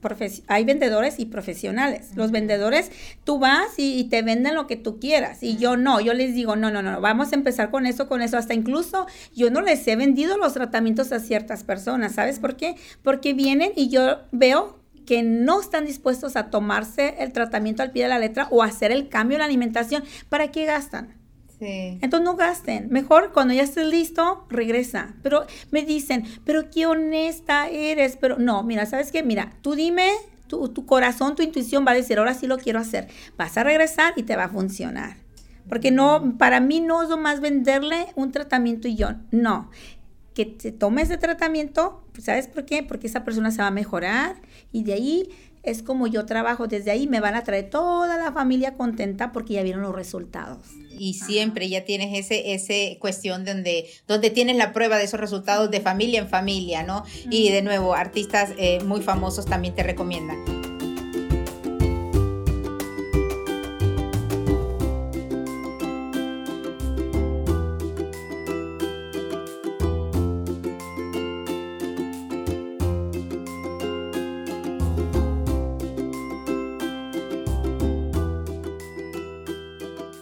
hay 0.46 0.64
vendedores 0.64 1.18
y 1.18 1.26
profesionales. 1.26 2.12
Los 2.14 2.30
vendedores, 2.30 2.92
tú 3.24 3.40
vas 3.40 3.74
y, 3.76 4.04
te 4.04 4.22
venden 4.22 4.54
lo 4.54 4.68
que 4.68 4.76
tú 4.76 5.00
quieras. 5.00 5.42
Y 5.42 5.56
yo 5.56 5.76
no, 5.76 6.00
yo 6.00 6.14
les 6.14 6.32
digo, 6.32 6.54
no, 6.54 6.70
no, 6.70 6.80
no, 6.80 7.00
vamos 7.00 7.32
a 7.32 7.34
empezar 7.34 7.70
con 7.72 7.86
eso, 7.86 8.06
con 8.06 8.22
eso. 8.22 8.38
Hasta 8.38 8.54
incluso 8.54 9.06
yo 9.34 9.50
no 9.50 9.62
les 9.62 9.86
he 9.88 9.96
vendido 9.96 10.38
los 10.38 10.54
tratamientos 10.54 11.10
a 11.10 11.18
ciertas 11.18 11.64
personas. 11.64 12.12
¿Sabes 12.12 12.38
por 12.38 12.56
qué? 12.56 12.76
Porque 13.02 13.34
vienen 13.34 13.72
y 13.74 13.88
yo 13.88 14.20
veo 14.30 14.78
que 15.04 15.24
no 15.24 15.60
están 15.60 15.86
dispuestos 15.86 16.36
a 16.36 16.50
tomarse 16.50 17.16
el 17.18 17.32
tratamiento 17.32 17.82
al 17.82 17.90
pie 17.90 18.04
de 18.04 18.10
la 18.10 18.20
letra 18.20 18.46
o 18.52 18.62
hacer 18.62 18.92
el 18.92 19.08
cambio 19.08 19.34
en 19.34 19.40
la 19.40 19.46
alimentación. 19.46 20.04
¿Para 20.28 20.52
qué 20.52 20.66
gastan? 20.66 21.21
Entonces 21.62 22.24
no 22.24 22.36
gasten. 22.36 22.88
Mejor 22.90 23.32
cuando 23.32 23.54
ya 23.54 23.62
estés 23.62 23.86
listo, 23.86 24.46
regresa. 24.50 25.14
Pero 25.22 25.46
me 25.70 25.84
dicen, 25.84 26.24
pero 26.44 26.70
qué 26.70 26.86
honesta 26.86 27.68
eres. 27.68 28.16
Pero 28.16 28.38
no, 28.38 28.62
mira, 28.62 28.86
¿sabes 28.86 29.12
qué? 29.12 29.22
Mira, 29.22 29.52
tú 29.62 29.74
dime, 29.74 30.10
tu, 30.46 30.68
tu 30.68 30.86
corazón, 30.86 31.36
tu 31.36 31.42
intuición 31.42 31.84
va 31.86 31.92
a 31.92 31.94
decir, 31.94 32.18
ahora 32.18 32.34
sí 32.34 32.46
lo 32.46 32.58
quiero 32.58 32.78
hacer. 32.78 33.08
Vas 33.36 33.56
a 33.56 33.64
regresar 33.64 34.14
y 34.16 34.24
te 34.24 34.36
va 34.36 34.44
a 34.44 34.48
funcionar. 34.48 35.16
Porque 35.68 35.90
no, 35.90 36.36
para 36.38 36.60
mí 36.60 36.80
no 36.80 37.02
es 37.02 37.08
lo 37.08 37.16
más 37.16 37.40
venderle 37.40 38.08
un 38.16 38.32
tratamiento 38.32 38.88
y 38.88 38.96
yo, 38.96 39.10
no. 39.30 39.70
Que 40.34 40.46
te 40.46 40.72
tome 40.72 41.02
ese 41.02 41.18
tratamiento, 41.18 42.04
¿sabes 42.20 42.48
por 42.48 42.64
qué? 42.64 42.82
Porque 42.82 43.06
esa 43.06 43.22
persona 43.22 43.50
se 43.50 43.62
va 43.62 43.68
a 43.68 43.72
mejorar 43.72 44.36
y 44.72 44.82
de 44.82 44.94
ahí 44.94 45.28
es 45.62 45.82
como 45.82 46.06
yo 46.06 46.26
trabajo. 46.26 46.66
Desde 46.66 46.90
ahí 46.90 47.06
me 47.06 47.20
van 47.20 47.34
a 47.34 47.44
traer 47.44 47.70
toda 47.70 48.16
la 48.18 48.32
familia 48.32 48.74
contenta 48.74 49.32
porque 49.32 49.54
ya 49.54 49.62
vieron 49.62 49.82
los 49.82 49.94
resultados 49.94 50.58
y 50.98 51.14
siempre 51.14 51.68
ya 51.68 51.84
tienes 51.84 52.16
ese, 52.18 52.54
ese 52.54 52.96
cuestión 53.00 53.44
donde, 53.44 53.88
donde 54.06 54.30
tienes 54.30 54.56
la 54.56 54.72
prueba 54.72 54.98
de 54.98 55.04
esos 55.04 55.20
resultados 55.20 55.70
de 55.70 55.80
familia 55.80 56.20
en 56.20 56.28
familia, 56.28 56.82
¿no? 56.82 57.04
Y 57.30 57.50
de 57.50 57.62
nuevo, 57.62 57.94
artistas 57.94 58.50
eh, 58.56 58.80
muy 58.84 59.02
famosos 59.02 59.46
también 59.46 59.74
te 59.74 59.82
recomiendan. 59.82 60.71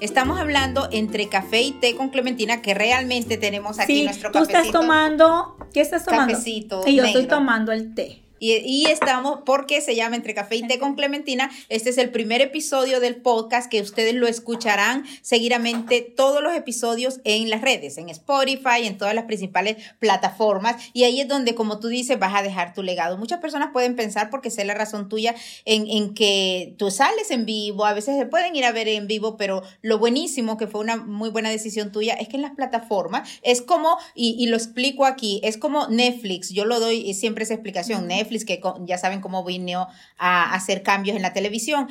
Estamos 0.01 0.41
hablando 0.41 0.89
entre 0.93 1.29
café 1.29 1.61
y 1.61 1.73
té 1.73 1.95
con 1.95 2.09
Clementina, 2.09 2.63
que 2.63 2.73
realmente 2.73 3.37
tenemos 3.37 3.79
aquí 3.79 4.05
nuestro 4.05 4.33
cafecito. 4.33 4.59
Tú 4.59 4.59
estás 4.59 4.73
tomando, 4.73 5.57
¿qué 5.75 5.83
estás 5.83 6.05
tomando? 6.05 6.33
Cafecito. 6.33 6.83
Y 6.87 6.97
yo 6.97 7.05
estoy 7.05 7.27
tomando 7.27 7.71
el 7.73 7.95
té. 7.95 8.20
Y, 8.43 8.87
estamos 8.87 9.41
porque 9.45 9.83
se 9.83 9.95
llama 9.95 10.17
Entre 10.17 10.33
Café 10.33 10.57
y 10.57 10.67
Té 10.67 10.79
con 10.79 10.95
Clementina. 10.95 11.51
Este 11.69 11.91
es 11.91 11.99
el 11.99 12.09
primer 12.09 12.41
episodio 12.41 12.99
del 12.99 13.17
podcast 13.17 13.71
que 13.71 13.83
ustedes 13.83 14.15
lo 14.15 14.27
escucharán 14.27 15.05
seguidamente 15.21 16.01
todos 16.01 16.43
los 16.43 16.55
episodios 16.55 17.21
en 17.25 17.51
las 17.51 17.61
redes, 17.61 17.99
en 17.99 18.09
Spotify, 18.09 18.87
en 18.87 18.97
todas 18.97 19.15
las 19.15 19.25
principales 19.25 19.77
plataformas. 19.99 20.83
Y 20.95 21.05
ahí 21.05 21.21
es 21.21 21.29
donde, 21.29 21.55
como 21.55 21.81
tú 21.81 21.89
dices, 21.89 22.19
vas 22.19 22.35
a 22.35 22.43
dejar 22.43 22.73
tu 22.73 22.83
legado. 22.83 23.19
Muchas 23.19 23.41
personas 23.41 23.73
pueden 23.75 23.95
pensar, 23.95 24.31
porque 24.31 24.51
sé 24.51 24.65
la 24.65 24.73
razón 24.73 25.11
tuya, 25.11 25.35
en, 25.67 25.87
en 25.87 26.15
que 26.15 26.75
tú 26.79 26.91
sales 26.91 27.31
en 27.31 27.45
vivo, 27.45 27.85
a 27.85 27.93
veces 27.93 28.17
se 28.17 28.25
pueden 28.25 28.57
ir 28.57 28.65
a 28.65 28.73
ver 28.73 28.89
en 28.89 29.07
vivo, 29.07 29.37
pero 29.37 29.63
lo 29.83 29.99
buenísimo, 29.99 30.57
que 30.57 30.67
fue 30.67 30.81
una 30.81 30.97
muy 30.97 31.29
buena 31.29 31.51
decisión 31.51 31.93
tuya, 31.93 32.15
es 32.15 32.29
que 32.29 32.37
en 32.37 32.43
las 32.43 32.53
plataformas 32.53 33.29
es 33.43 33.61
como, 33.61 33.99
y, 34.15 34.35
y 34.39 34.47
lo 34.47 34.57
explico 34.57 35.05
aquí, 35.05 35.43
es 35.45 35.59
como 35.59 35.89
Netflix. 35.89 36.49
Yo 36.49 36.65
lo 36.65 36.81
doy 36.81 37.13
siempre 37.13 37.45
esa 37.45 37.53
explicación. 37.53 38.07
Netflix 38.07 38.30
que 38.45 38.61
ya 38.87 38.99
saben 38.99 39.21
cómo 39.21 39.45
vino 39.45 39.89
a 40.19 40.55
hacer 40.55 40.83
cambios 40.83 41.17
en 41.17 41.23
la 41.23 41.33
televisión. 41.33 41.89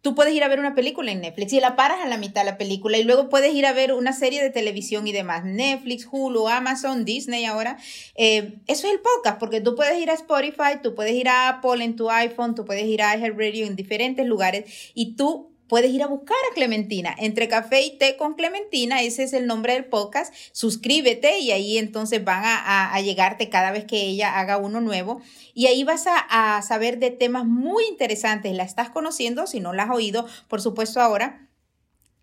Tú 0.00 0.14
puedes 0.14 0.32
ir 0.32 0.44
a 0.44 0.48
ver 0.48 0.60
una 0.60 0.76
película 0.76 1.10
en 1.10 1.20
Netflix 1.20 1.52
y 1.52 1.60
la 1.60 1.74
paras 1.74 1.98
a 2.04 2.08
la 2.08 2.18
mitad 2.18 2.42
de 2.42 2.52
la 2.52 2.56
película 2.56 2.98
y 2.98 3.04
luego 3.04 3.28
puedes 3.28 3.52
ir 3.52 3.66
a 3.66 3.72
ver 3.72 3.92
una 3.92 4.12
serie 4.12 4.40
de 4.40 4.50
televisión 4.50 5.08
y 5.08 5.12
demás. 5.12 5.44
Netflix, 5.44 6.06
Hulu, 6.10 6.46
Amazon, 6.48 7.04
Disney 7.04 7.46
ahora. 7.46 7.78
Eh, 8.14 8.60
eso 8.68 8.86
es 8.86 8.92
el 8.92 9.00
podcast 9.00 9.40
porque 9.40 9.60
tú 9.60 9.74
puedes 9.74 10.00
ir 10.00 10.10
a 10.10 10.14
Spotify, 10.14 10.80
tú 10.82 10.94
puedes 10.94 11.14
ir 11.14 11.28
a 11.28 11.48
Apple 11.48 11.84
en 11.84 11.96
tu 11.96 12.10
iPhone, 12.10 12.54
tú 12.54 12.64
puedes 12.64 12.84
ir 12.84 13.02
a 13.02 13.16
iHeartRadio 13.16 13.66
en 13.66 13.74
diferentes 13.74 14.24
lugares 14.24 14.92
y 14.94 15.16
tú 15.16 15.57
puedes 15.68 15.92
ir 15.92 16.02
a 16.02 16.06
buscar 16.06 16.36
a 16.50 16.54
Clementina. 16.54 17.14
Entre 17.18 17.48
café 17.48 17.82
y 17.82 17.98
té 17.98 18.16
con 18.16 18.34
Clementina, 18.34 19.02
ese 19.02 19.22
es 19.22 19.32
el 19.32 19.46
nombre 19.46 19.74
del 19.74 19.84
podcast. 19.84 20.34
Suscríbete 20.52 21.38
y 21.38 21.52
ahí 21.52 21.78
entonces 21.78 22.24
van 22.24 22.42
a, 22.44 23.00
llegarte 23.00 23.48
cada 23.48 23.70
vez 23.70 23.84
que 23.84 24.00
ella 24.00 24.38
haga 24.38 24.56
uno 24.56 24.80
nuevo. 24.80 25.20
Y 25.54 25.66
ahí 25.66 25.84
vas 25.84 26.06
a, 26.06 26.56
a 26.56 26.62
saber 26.62 26.98
de 26.98 27.10
temas 27.10 27.44
muy 27.44 27.84
interesantes. 27.84 28.54
La 28.54 28.64
estás 28.64 28.90
conociendo, 28.90 29.46
si 29.46 29.60
no 29.60 29.72
la 29.72 29.84
has 29.84 29.90
oído, 29.90 30.26
por 30.48 30.60
supuesto 30.60 31.00
ahora. 31.00 31.48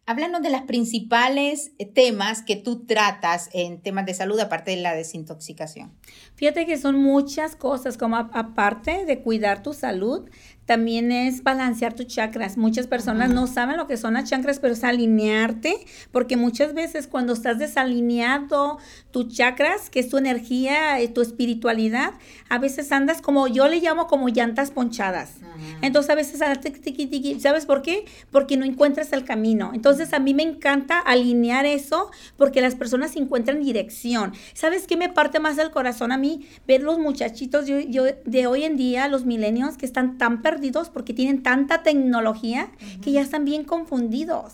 Háblanos 0.08 0.44
de 0.44 0.52
las 0.52 0.62
principales 0.64 1.72
temas 1.96 2.44
que 2.44 2.56
tú 2.56 2.86
tratas 2.86 3.50
en 3.54 3.82
temas 3.82 4.06
de 4.06 4.14
salud, 4.14 4.40
aparte 4.40 4.70
de 4.70 4.78
la 4.78 4.94
desintoxicación. 4.94 5.98
Fíjate 6.36 6.68
que 6.68 6.78
son 6.78 6.96
muchas 7.02 7.56
cosas, 7.56 7.98
como 7.98 8.18
aparte 8.18 9.06
de 9.06 9.24
cuidar 9.24 9.64
tu 9.64 9.74
salud, 9.74 10.30
también 10.66 11.12
es 11.12 11.44
balancear 11.44 11.94
tus 11.94 12.08
chakras. 12.08 12.58
Muchas 12.58 12.88
personas 12.88 13.30
no 13.30 13.48
saben 13.48 13.78
lo 13.78 13.88
que 13.88 13.98
son 13.98 14.16
las 14.16 14.30
chakras, 14.30 14.60
pero 14.60 14.74
es 14.74 14.84
alinearte, 14.84 15.76
porque 16.12 16.38
muchas 16.38 16.74
veces 16.74 17.08
cuando 17.08 17.34
estás 17.34 17.60
desalineado 17.60 18.80
tus 19.12 19.34
chakras, 19.34 19.90
que 19.90 20.00
es 20.00 20.10
tu 20.10 20.18
energía, 20.18 21.02
y 21.02 21.08
tu 21.08 21.22
espiritualidad, 21.22 22.14
a 22.50 22.58
veces 22.58 22.92
andas 22.92 23.22
como 23.22 23.48
yo 23.48 23.68
le 23.68 23.80
llamo 23.80 24.08
como 24.08 24.30
llantas 24.30 24.72
ponchadas. 24.72 25.36
Entonces 25.82 26.10
a 26.10 26.16
veces 26.16 26.40
¿sabes 27.40 27.66
por 27.66 27.82
qué? 27.82 28.06
Porque 28.32 28.58
no 28.58 28.66
encuentras 28.66 29.14
el 29.14 29.24
camino. 29.24 29.72
Entonces 29.74 30.14
a 30.14 30.20
mí 30.20 30.34
me 30.34 30.44
encanta 30.44 31.00
alinear 31.00 31.66
eso 31.66 32.10
porque 32.38 32.62
las 32.62 32.76
personas 32.76 33.16
encuentran 33.16 33.62
dirección. 33.62 34.34
¿Sabes 34.54 34.88
qué 34.88 34.98
me 34.98 35.10
parte 35.10 35.40
más 35.40 35.56
del 35.56 35.72
corazón 35.72 36.12
a 36.12 36.18
mí? 36.18 36.48
Ver 36.68 36.82
los 36.82 37.00
muchachitos 37.00 37.68
yo, 37.68 37.80
yo 37.80 38.04
de 38.26 38.48
hoy 38.48 38.64
en 38.64 38.76
día, 38.76 39.08
los 39.08 39.26
milenios 39.26 39.78
que 39.78 39.86
están 39.86 40.18
tan 40.18 40.42
perdidos 40.42 40.55
porque 40.92 41.14
tienen 41.14 41.44
tanta 41.44 41.84
tecnología 41.84 42.70
que 43.02 43.12
ya 43.12 43.22
están 43.22 43.46
bien 43.46 43.64
confundidos. 43.64 44.54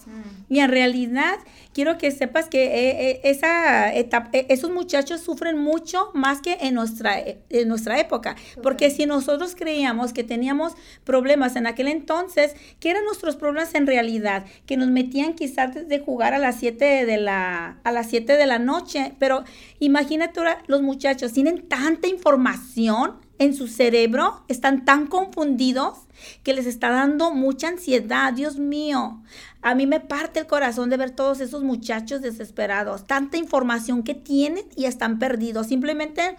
Y 0.49 0.59
en 0.59 0.69
realidad 0.69 1.39
quiero 1.73 1.97
que 1.97 2.11
sepas 2.11 2.49
que 2.49 2.63
eh, 2.65 3.09
eh, 3.09 3.21
esa 3.23 3.93
etapa, 3.93 4.29
eh, 4.33 4.47
esos 4.49 4.71
muchachos 4.71 5.21
sufren 5.21 5.57
mucho 5.57 6.11
más 6.13 6.41
que 6.41 6.57
en 6.61 6.75
nuestra, 6.75 7.17
en 7.19 7.67
nuestra 7.67 7.99
época. 7.99 8.35
Porque 8.61 8.89
si 8.89 9.05
nosotros 9.05 9.55
creíamos 9.55 10.13
que 10.13 10.23
teníamos 10.23 10.73
problemas 11.03 11.55
en 11.55 11.67
aquel 11.67 11.87
entonces, 11.87 12.55
¿qué 12.79 12.89
eran 12.89 13.05
nuestros 13.05 13.35
problemas 13.35 13.73
en 13.75 13.87
realidad? 13.87 14.45
Que 14.65 14.77
nos 14.77 14.89
metían 14.89 15.33
quizás 15.33 15.87
de 15.87 15.99
jugar 15.99 16.33
a 16.33 16.39
las 16.39 16.57
7 16.57 17.05
de 17.05 17.17
la, 17.17 17.77
a 17.83 17.91
las 17.91 18.09
7 18.09 18.35
de 18.35 18.45
la 18.45 18.59
noche. 18.59 19.13
Pero 19.19 19.43
imagínate 19.79 20.39
ahora, 20.39 20.61
los 20.67 20.81
muchachos 20.81 21.33
tienen 21.33 21.67
tanta 21.67 22.07
información 22.07 23.15
en 23.41 23.55
su 23.55 23.67
cerebro 23.67 24.43
están 24.49 24.85
tan 24.85 25.07
confundidos 25.07 25.97
que 26.43 26.53
les 26.53 26.67
está 26.67 26.91
dando 26.91 27.33
mucha 27.33 27.69
ansiedad. 27.69 28.31
Dios 28.33 28.59
mío, 28.59 29.19
a 29.63 29.73
mí 29.73 29.87
me 29.87 29.99
parte 29.99 30.41
el 30.41 30.45
corazón 30.45 30.91
de 30.91 30.97
ver 30.97 31.09
todos 31.09 31.39
esos 31.39 31.63
muchachos 31.63 32.21
desesperados, 32.21 33.07
tanta 33.07 33.37
información 33.37 34.03
que 34.03 34.13
tienen 34.13 34.65
y 34.75 34.85
están 34.85 35.17
perdidos. 35.17 35.65
Simplemente 35.65 36.35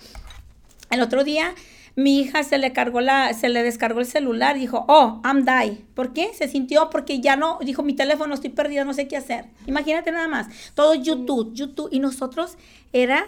el 0.91 1.03
otro 1.03 1.25
día 1.25 1.57
mi 1.97 2.21
hija 2.21 2.45
se 2.45 2.57
le 2.59 2.73
cargó 2.73 3.01
la, 3.01 3.35
se 3.35 3.49
le 3.49 3.65
descargó 3.65 3.99
el 3.99 4.07
celular, 4.07 4.57
dijo, 4.57 4.85
oh, 4.87 5.21
I'm 5.25 5.45
die. 5.45 5.85
¿Por 5.95 6.13
qué? 6.13 6.31
Se 6.33 6.47
sintió 6.47 6.89
porque 6.89 7.21
ya 7.21 7.35
no, 7.35 7.59
dijo, 7.63 7.83
mi 7.83 7.95
teléfono 7.95 8.33
estoy 8.33 8.51
perdida, 8.51 8.85
no 8.85 8.95
sé 8.95 9.09
qué 9.09 9.17
hacer. 9.17 9.47
Imagínate 9.67 10.13
nada 10.13 10.29
más, 10.29 10.47
todo 10.75 10.95
YouTube, 10.95 11.53
YouTube, 11.53 11.89
y 11.91 11.99
nosotros 11.99 12.57
era 12.93 13.27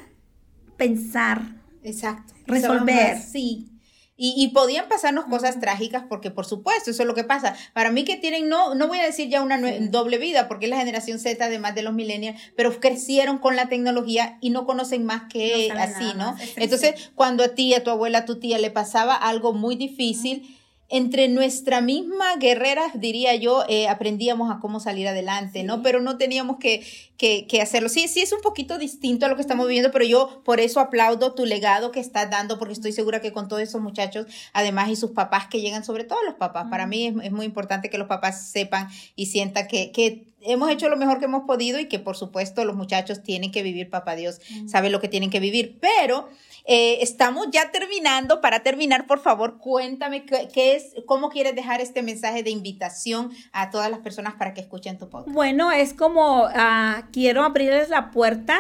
pensar, 0.77 1.43
Exacto. 1.83 2.34
Resolver. 2.47 3.21
sí. 3.21 3.71
Y, 4.17 4.35
y, 4.37 4.49
podían 4.51 4.89
pasarnos 4.89 5.25
cosas 5.25 5.59
trágicas 5.59 6.05
porque, 6.09 6.31
por 6.31 6.47
supuesto, 6.47 6.93
eso 6.93 7.03
es 7.03 7.07
lo 7.07 7.17
que 7.17 7.25
pasa. 7.25 7.57
Para 7.73 7.91
mí 7.91 8.05
que 8.05 8.17
tienen, 8.17 8.49
no, 8.49 8.77
no 8.77 8.87
voy 8.87 9.01
a 9.01 9.05
decir 9.05 9.29
ya 9.29 9.43
una 9.43 9.59
doble 9.89 10.19
vida, 10.19 10.47
porque 10.47 10.67
es 10.67 10.71
la 10.71 10.77
generación 10.77 11.19
Z, 11.19 11.45
además 11.45 11.75
de 11.75 11.83
los 11.83 11.95
millennials, 11.95 12.41
pero 12.57 12.79
crecieron 12.79 13.39
con 13.39 13.57
la 13.57 13.69
tecnología 13.69 14.39
y 14.41 14.51
no 14.51 14.67
conocen 14.67 15.05
más 15.05 15.23
que 15.29 15.73
así, 15.73 16.13
¿no? 16.17 16.37
Entonces, 16.55 17.11
cuando 17.17 17.43
a 17.43 17.49
ti, 17.49 17.75
a 17.75 17.83
tu 17.83 17.91
abuela, 17.91 18.19
a 18.19 18.25
tu 18.25 18.39
tía 18.39 18.59
le 18.59 18.71
pasaba 18.71 19.17
algo 19.17 19.53
muy 19.53 19.75
difícil, 19.75 20.61
entre 20.97 21.27
nuestra 21.27 21.81
misma 21.81 22.37
guerrera, 22.37 22.85
diría 22.95 23.35
yo, 23.35 23.65
eh, 23.69 23.89
aprendíamos 23.89 24.49
a 24.53 24.61
cómo 24.61 24.79
salir 24.79 25.09
adelante, 25.09 25.65
¿no? 25.65 25.83
Pero 25.83 26.01
no 26.01 26.19
teníamos 26.19 26.59
que, 26.59 26.87
que, 27.17 27.49
que, 27.49 27.61
hacerlo. 27.61 27.89
Sí, 27.89 28.07
sí, 28.07 28.21
es 28.21 28.33
un 28.33 28.41
poquito 28.43 28.79
distinto 28.79 29.27
a 29.27 29.29
lo 29.29 29.35
que 29.35 29.41
estamos 29.41 29.67
viviendo, 29.67 29.91
pero 29.91 30.05
yo 30.05 30.45
por 30.45 30.61
eso 30.61 30.79
aplaudo 30.79 31.35
tu 31.35 31.47
legado 31.47 31.91
que 31.91 31.99
estás 31.99 32.31
dando, 32.31 32.61
porque 32.61 32.75
estoy 32.75 32.93
segura 32.93 33.21
que 33.21 33.33
con 33.33 33.49
todos 33.49 33.63
esos 33.63 33.81
muchachos, 33.81 34.27
además, 34.53 34.89
y 34.89 34.95
sus 34.95 35.11
papás 35.11 35.49
que 35.49 35.61
llegan, 35.61 35.83
sobre 35.83 36.05
todo 36.05 36.23
los 36.25 36.35
papás, 36.35 36.69
para 36.71 36.87
mí 36.87 37.09
es, 37.09 37.15
es, 37.25 37.33
muy 37.33 37.47
importante 37.47 37.91
que 37.91 37.99
los 37.99 38.07
papás 38.07 38.49
sepan 38.49 38.89
y 39.17 39.27
sientan 39.27 39.67
que, 39.67 39.91
que 39.91 40.34
hemos 40.45 40.71
hecho 40.71 40.89
lo 40.89 40.97
mejor 40.97 41.19
que 41.19 41.25
hemos 41.25 41.45
podido 41.45 41.79
y 41.81 41.87
que 41.87 41.99
por 41.99 42.17
supuesto 42.17 42.65
los 42.65 42.77
muchachos 42.77 43.23
tienen 43.23 43.51
que 43.51 43.63
vivir, 43.63 43.91
papá 43.91 44.15
Dios 44.15 44.41
sabe 44.67 44.91
lo 44.91 45.01
que 45.01 45.09
tienen 45.09 45.31
que 45.31 45.41
vivir, 45.41 45.79
pero 45.81 46.29
eh, 46.67 46.99
estamos 47.03 47.49
ya 47.53 47.71
terminando. 47.71 48.41
Para 48.41 48.63
terminar, 48.63 49.07
por 49.07 49.21
favor, 49.21 49.59
cuéntame 49.59 50.25
qué, 50.25 50.77
es, 50.77 50.95
cómo 51.07 51.29
quieres 51.29 51.55
dejar 51.55 51.81
este 51.81 52.03
mensaje 52.03 52.43
de 52.43 52.51
invitación 52.51 53.31
a 53.53 53.71
todas 53.71 53.91
las 53.91 54.01
personas 54.01 54.35
para 54.35 54.55
que 54.55 54.61
escuchen 54.61 54.99
tu 54.99 55.09
podcast. 55.09 55.35
Bueno, 55.35 55.71
es 55.73 55.93
como 55.93 56.45
uh, 56.45 57.03
quiero 57.13 57.43
abrirles 57.43 57.91
la 57.91 58.11
puerta, 58.11 58.59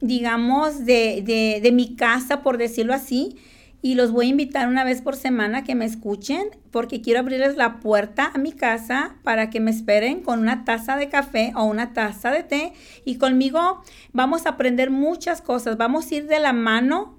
digamos, 0.00 0.84
de, 0.84 1.22
de, 1.22 1.60
de 1.62 1.72
mi 1.72 1.94
casa, 1.94 2.42
por 2.42 2.58
decirlo 2.58 2.92
así 2.92 3.36
y 3.80 3.94
los 3.94 4.10
voy 4.10 4.26
a 4.26 4.30
invitar 4.30 4.68
una 4.68 4.84
vez 4.84 5.02
por 5.02 5.14
semana 5.14 5.62
que 5.62 5.74
me 5.74 5.84
escuchen 5.84 6.48
porque 6.70 7.00
quiero 7.00 7.20
abrirles 7.20 7.56
la 7.56 7.78
puerta 7.80 8.32
a 8.34 8.38
mi 8.38 8.52
casa 8.52 9.16
para 9.22 9.50
que 9.50 9.60
me 9.60 9.70
esperen 9.70 10.22
con 10.22 10.40
una 10.40 10.64
taza 10.64 10.96
de 10.96 11.08
café 11.08 11.52
o 11.54 11.64
una 11.64 11.92
taza 11.92 12.30
de 12.30 12.42
té 12.42 12.72
y 13.04 13.16
conmigo 13.16 13.82
vamos 14.12 14.46
a 14.46 14.50
aprender 14.50 14.90
muchas 14.90 15.42
cosas, 15.42 15.76
vamos 15.76 16.10
a 16.10 16.14
ir 16.16 16.26
de 16.26 16.40
la 16.40 16.52
mano 16.52 17.18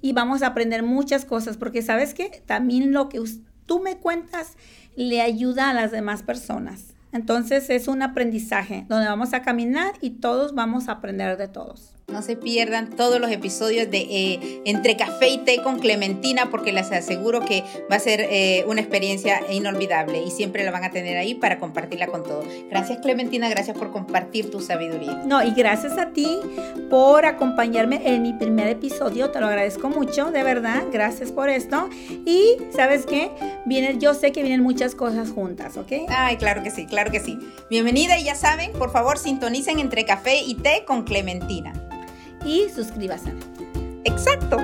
y 0.00 0.12
vamos 0.12 0.42
a 0.42 0.48
aprender 0.48 0.82
muchas 0.82 1.24
cosas 1.24 1.56
porque 1.56 1.82
sabes 1.82 2.14
que 2.14 2.42
también 2.46 2.92
lo 2.92 3.08
que 3.08 3.22
tú 3.66 3.80
me 3.80 3.96
cuentas 3.96 4.56
le 4.96 5.20
ayuda 5.20 5.70
a 5.70 5.74
las 5.74 5.90
demás 5.90 6.22
personas. 6.22 6.94
Entonces 7.12 7.70
es 7.70 7.88
un 7.88 8.02
aprendizaje 8.02 8.86
donde 8.88 9.06
vamos 9.06 9.34
a 9.34 9.42
caminar 9.42 9.94
y 10.00 10.10
todos 10.10 10.54
vamos 10.54 10.88
a 10.88 10.92
aprender 10.92 11.36
de 11.36 11.48
todos. 11.48 11.93
No 12.06 12.20
se 12.20 12.36
pierdan 12.36 12.90
todos 12.90 13.18
los 13.18 13.30
episodios 13.30 13.90
de 13.90 13.98
eh, 13.98 14.62
Entre 14.66 14.96
Café 14.96 15.28
y 15.28 15.38
Té 15.38 15.62
con 15.62 15.78
Clementina 15.78 16.50
porque 16.50 16.70
les 16.70 16.92
aseguro 16.92 17.40
que 17.40 17.64
va 17.90 17.96
a 17.96 17.98
ser 17.98 18.20
eh, 18.20 18.64
una 18.68 18.82
experiencia 18.82 19.40
inolvidable 19.50 20.22
y 20.22 20.30
siempre 20.30 20.64
la 20.64 20.70
van 20.70 20.84
a 20.84 20.90
tener 20.90 21.16
ahí 21.16 21.34
para 21.34 21.58
compartirla 21.58 22.08
con 22.08 22.22
todos. 22.22 22.46
Gracias 22.68 22.98
Clementina, 22.98 23.48
gracias 23.48 23.76
por 23.78 23.90
compartir 23.90 24.50
tu 24.50 24.60
sabiduría. 24.60 25.22
No, 25.24 25.42
y 25.42 25.52
gracias 25.54 25.96
a 25.96 26.10
ti 26.10 26.38
por 26.90 27.24
acompañarme 27.24 28.02
en 28.04 28.22
mi 28.22 28.34
primer 28.34 28.68
episodio, 28.68 29.30
te 29.30 29.40
lo 29.40 29.46
agradezco 29.46 29.88
mucho, 29.88 30.30
de 30.30 30.42
verdad, 30.42 30.84
gracias 30.92 31.32
por 31.32 31.48
esto. 31.48 31.88
Y 32.26 32.58
sabes 32.76 33.06
qué, 33.06 33.30
vienen, 33.64 33.98
yo 33.98 34.12
sé 34.12 34.30
que 34.30 34.42
vienen 34.42 34.62
muchas 34.62 34.94
cosas 34.94 35.30
juntas, 35.30 35.78
¿ok? 35.78 35.92
Ay, 36.08 36.36
claro 36.36 36.62
que 36.62 36.70
sí, 36.70 36.84
claro 36.84 37.10
que 37.10 37.20
sí. 37.20 37.38
Bienvenida 37.70 38.18
y 38.18 38.24
ya 38.24 38.34
saben, 38.34 38.72
por 38.72 38.92
favor 38.92 39.18
sintonicen 39.18 39.78
Entre 39.78 40.04
Café 40.04 40.42
y 40.42 40.54
Té 40.56 40.84
con 40.86 41.04
Clementina 41.04 41.72
y 42.44 42.68
suscríbase. 42.68 43.32
Exacto. 44.04 44.58